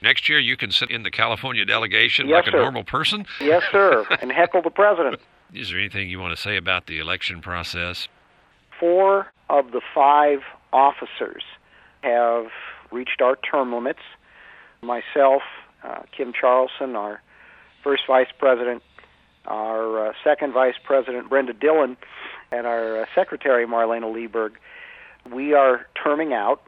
Next 0.00 0.28
year, 0.28 0.38
you 0.38 0.56
can 0.56 0.70
sit 0.70 0.90
in 0.90 1.02
the 1.02 1.10
California 1.10 1.64
delegation 1.64 2.28
yes, 2.28 2.36
like 2.36 2.52
sir. 2.52 2.58
a 2.58 2.62
normal 2.62 2.84
person? 2.84 3.26
Yes, 3.40 3.62
sir, 3.72 4.06
and 4.22 4.30
heckle 4.30 4.62
the 4.62 4.70
president. 4.70 5.20
Is 5.54 5.70
there 5.70 5.78
anything 5.78 6.10
you 6.10 6.20
want 6.20 6.36
to 6.36 6.40
say 6.40 6.56
about 6.56 6.86
the 6.86 6.98
election 6.98 7.40
process? 7.40 8.08
four 8.78 9.26
of 9.48 9.72
the 9.72 9.80
five 9.94 10.40
officers 10.72 11.42
have 12.02 12.46
reached 12.90 13.20
our 13.20 13.36
term 13.36 13.72
limits. 13.72 14.00
Myself, 14.82 15.42
uh, 15.82 16.02
Kim 16.16 16.32
Charlson, 16.38 16.96
our 16.96 17.20
first 17.82 18.02
vice 18.06 18.28
president, 18.38 18.82
our 19.46 20.08
uh, 20.08 20.12
second 20.22 20.52
vice 20.52 20.76
president, 20.82 21.28
Brenda 21.28 21.52
Dillon, 21.52 21.96
and 22.52 22.66
our 22.66 23.02
uh, 23.02 23.06
secretary, 23.14 23.66
Marlaina 23.66 24.12
Lieberg. 24.12 24.52
We 25.32 25.54
are 25.54 25.86
terming 26.02 26.32
out. 26.32 26.62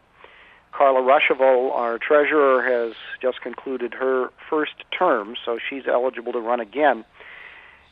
Carla 0.73 1.01
Ruschival, 1.01 1.73
our 1.73 1.99
treasurer, 1.99 2.63
has 2.63 2.95
just 3.21 3.41
concluded 3.41 3.95
her 3.95 4.31
first 4.49 4.73
term, 4.97 5.35
so 5.45 5.59
she's 5.69 5.83
eligible 5.87 6.33
to 6.33 6.41
run 6.41 6.61
again. 6.61 7.05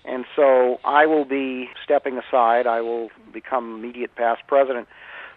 And 0.05 0.25
so 0.35 0.81
I 0.85 1.07
will 1.07 1.25
be 1.25 1.69
stepping 1.85 2.19
aside. 2.19 2.67
I 2.67 2.81
will 2.81 3.11
become 3.33 3.75
immediate 3.75 4.15
past 4.17 4.43
president. 4.47 4.89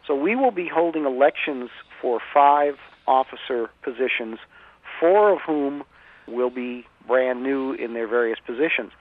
So 0.08 0.16
we 0.16 0.36
will 0.36 0.52
be 0.52 0.68
holding 0.68 1.06
elections 1.06 1.70
for 2.02 2.20
five 2.34 2.76
officer 3.08 3.70
positions, 3.84 4.40
four 5.00 5.34
of 5.34 5.40
whom 5.42 5.84
will 6.28 6.50
be 6.50 6.86
brand 7.08 7.44
new 7.44 7.74
in 7.74 7.94
their 7.94 8.08
various 8.08 8.40
positions. 8.46 8.92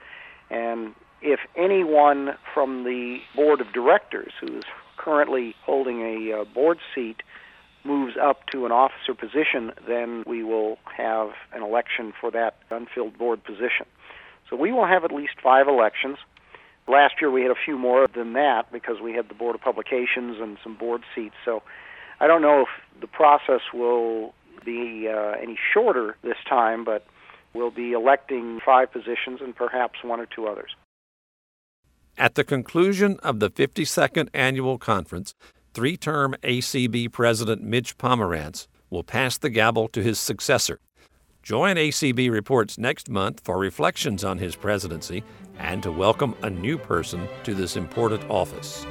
And 0.49 0.93
if 1.21 1.39
anyone 1.55 2.31
from 2.53 2.83
the 2.83 3.19
board 3.35 3.61
of 3.61 3.71
directors 3.71 4.33
who's 4.41 4.63
currently 4.97 5.55
holding 5.63 6.01
a 6.01 6.41
uh, 6.41 6.43
board 6.45 6.79
seat 6.93 7.23
moves 7.83 8.15
up 8.21 8.45
to 8.51 8.65
an 8.65 8.71
officer 8.71 9.13
position, 9.13 9.71
then 9.87 10.23
we 10.27 10.43
will 10.43 10.77
have 10.95 11.29
an 11.53 11.63
election 11.63 12.13
for 12.19 12.31
that 12.31 12.55
unfilled 12.69 13.17
board 13.17 13.43
position. 13.43 13.85
So 14.49 14.55
we 14.55 14.71
will 14.71 14.85
have 14.85 15.03
at 15.03 15.11
least 15.11 15.33
five 15.41 15.67
elections. 15.67 16.17
Last 16.87 17.15
year 17.21 17.31
we 17.31 17.41
had 17.41 17.51
a 17.51 17.59
few 17.63 17.77
more 17.77 18.07
than 18.13 18.33
that 18.33 18.71
because 18.71 18.99
we 19.01 19.13
had 19.13 19.29
the 19.29 19.33
Board 19.33 19.55
of 19.55 19.61
Publications 19.61 20.37
and 20.41 20.57
some 20.63 20.75
board 20.75 21.03
seats. 21.15 21.35
So 21.45 21.63
I 22.19 22.27
don't 22.27 22.41
know 22.41 22.61
if 22.61 23.01
the 23.01 23.07
process 23.07 23.61
will 23.73 24.33
be 24.65 25.07
uh, 25.07 25.35
any 25.41 25.57
shorter 25.73 26.17
this 26.23 26.37
time, 26.47 26.83
but 26.83 27.05
we'll 27.53 27.71
be 27.71 27.93
electing 27.93 28.59
five 28.63 28.91
positions 28.91 29.39
and 29.41 29.55
perhaps 29.55 30.03
one 30.03 30.19
or 30.19 30.25
two 30.25 30.47
others. 30.47 30.75
At 32.17 32.35
the 32.35 32.43
conclusion 32.43 33.19
of 33.23 33.39
the 33.39 33.49
52nd 33.49 34.29
annual 34.33 34.77
conference, 34.77 35.33
three 35.73 35.97
term 35.97 36.35
ACB 36.43 37.11
President 37.11 37.61
Mitch 37.61 37.97
Pomerantz 37.97 38.67
will 38.89 39.03
pass 39.03 39.37
the 39.37 39.49
gavel 39.49 39.87
to 39.89 40.03
his 40.03 40.19
successor. 40.19 40.79
Join 41.43 41.75
ACB 41.75 42.29
Reports 42.29 42.77
next 42.77 43.09
month 43.09 43.41
for 43.43 43.57
reflections 43.57 44.23
on 44.23 44.37
his 44.37 44.55
presidency 44.55 45.23
and 45.57 45.81
to 45.81 45.91
welcome 45.91 46.35
a 46.43 46.49
new 46.49 46.77
person 46.77 47.27
to 47.43 47.55
this 47.55 47.75
important 47.75 48.23
office. 48.29 48.85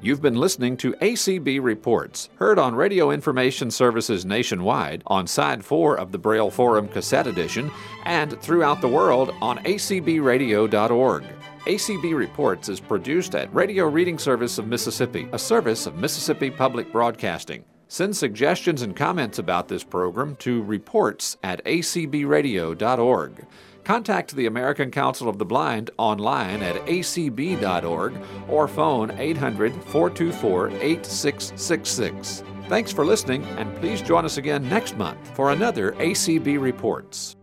You've 0.00 0.22
been 0.22 0.36
listening 0.36 0.76
to 0.78 0.92
ACB 0.94 1.60
Reports, 1.62 2.28
heard 2.36 2.58
on 2.58 2.74
Radio 2.74 3.10
Information 3.10 3.70
Services 3.70 4.24
nationwide, 4.24 5.02
on 5.06 5.26
Side 5.26 5.64
4 5.64 5.98
of 5.98 6.12
the 6.12 6.18
Braille 6.18 6.50
Forum 6.50 6.86
Cassette 6.86 7.26
Edition, 7.26 7.70
and 8.04 8.40
throughout 8.40 8.80
the 8.80 8.88
world 8.88 9.34
on 9.40 9.58
acbradio.org. 9.64 11.24
ACB 11.66 12.16
Reports 12.16 12.68
is 12.68 12.78
produced 12.78 13.34
at 13.34 13.52
Radio 13.52 13.86
Reading 13.86 14.18
Service 14.18 14.56
of 14.56 14.68
Mississippi, 14.68 15.28
a 15.32 15.38
service 15.38 15.86
of 15.86 15.96
Mississippi 15.96 16.48
Public 16.48 16.92
Broadcasting. 16.92 17.64
Send 17.88 18.16
suggestions 18.16 18.82
and 18.82 18.94
comments 18.94 19.40
about 19.40 19.66
this 19.66 19.82
program 19.82 20.36
to 20.36 20.62
reports 20.62 21.36
at 21.42 21.64
acbradio.org. 21.64 23.46
Contact 23.82 24.36
the 24.36 24.46
American 24.46 24.92
Council 24.92 25.28
of 25.28 25.38
the 25.38 25.44
Blind 25.44 25.90
online 25.98 26.62
at 26.62 26.76
acb.org 26.86 28.14
or 28.48 28.68
phone 28.68 29.10
800 29.18 29.72
424 29.72 30.68
8666. 30.70 32.44
Thanks 32.68 32.92
for 32.92 33.04
listening, 33.04 33.44
and 33.58 33.74
please 33.76 34.02
join 34.02 34.24
us 34.24 34.36
again 34.36 34.68
next 34.68 34.96
month 34.96 35.34
for 35.34 35.50
another 35.50 35.92
ACB 35.92 36.60
Reports. 36.60 37.36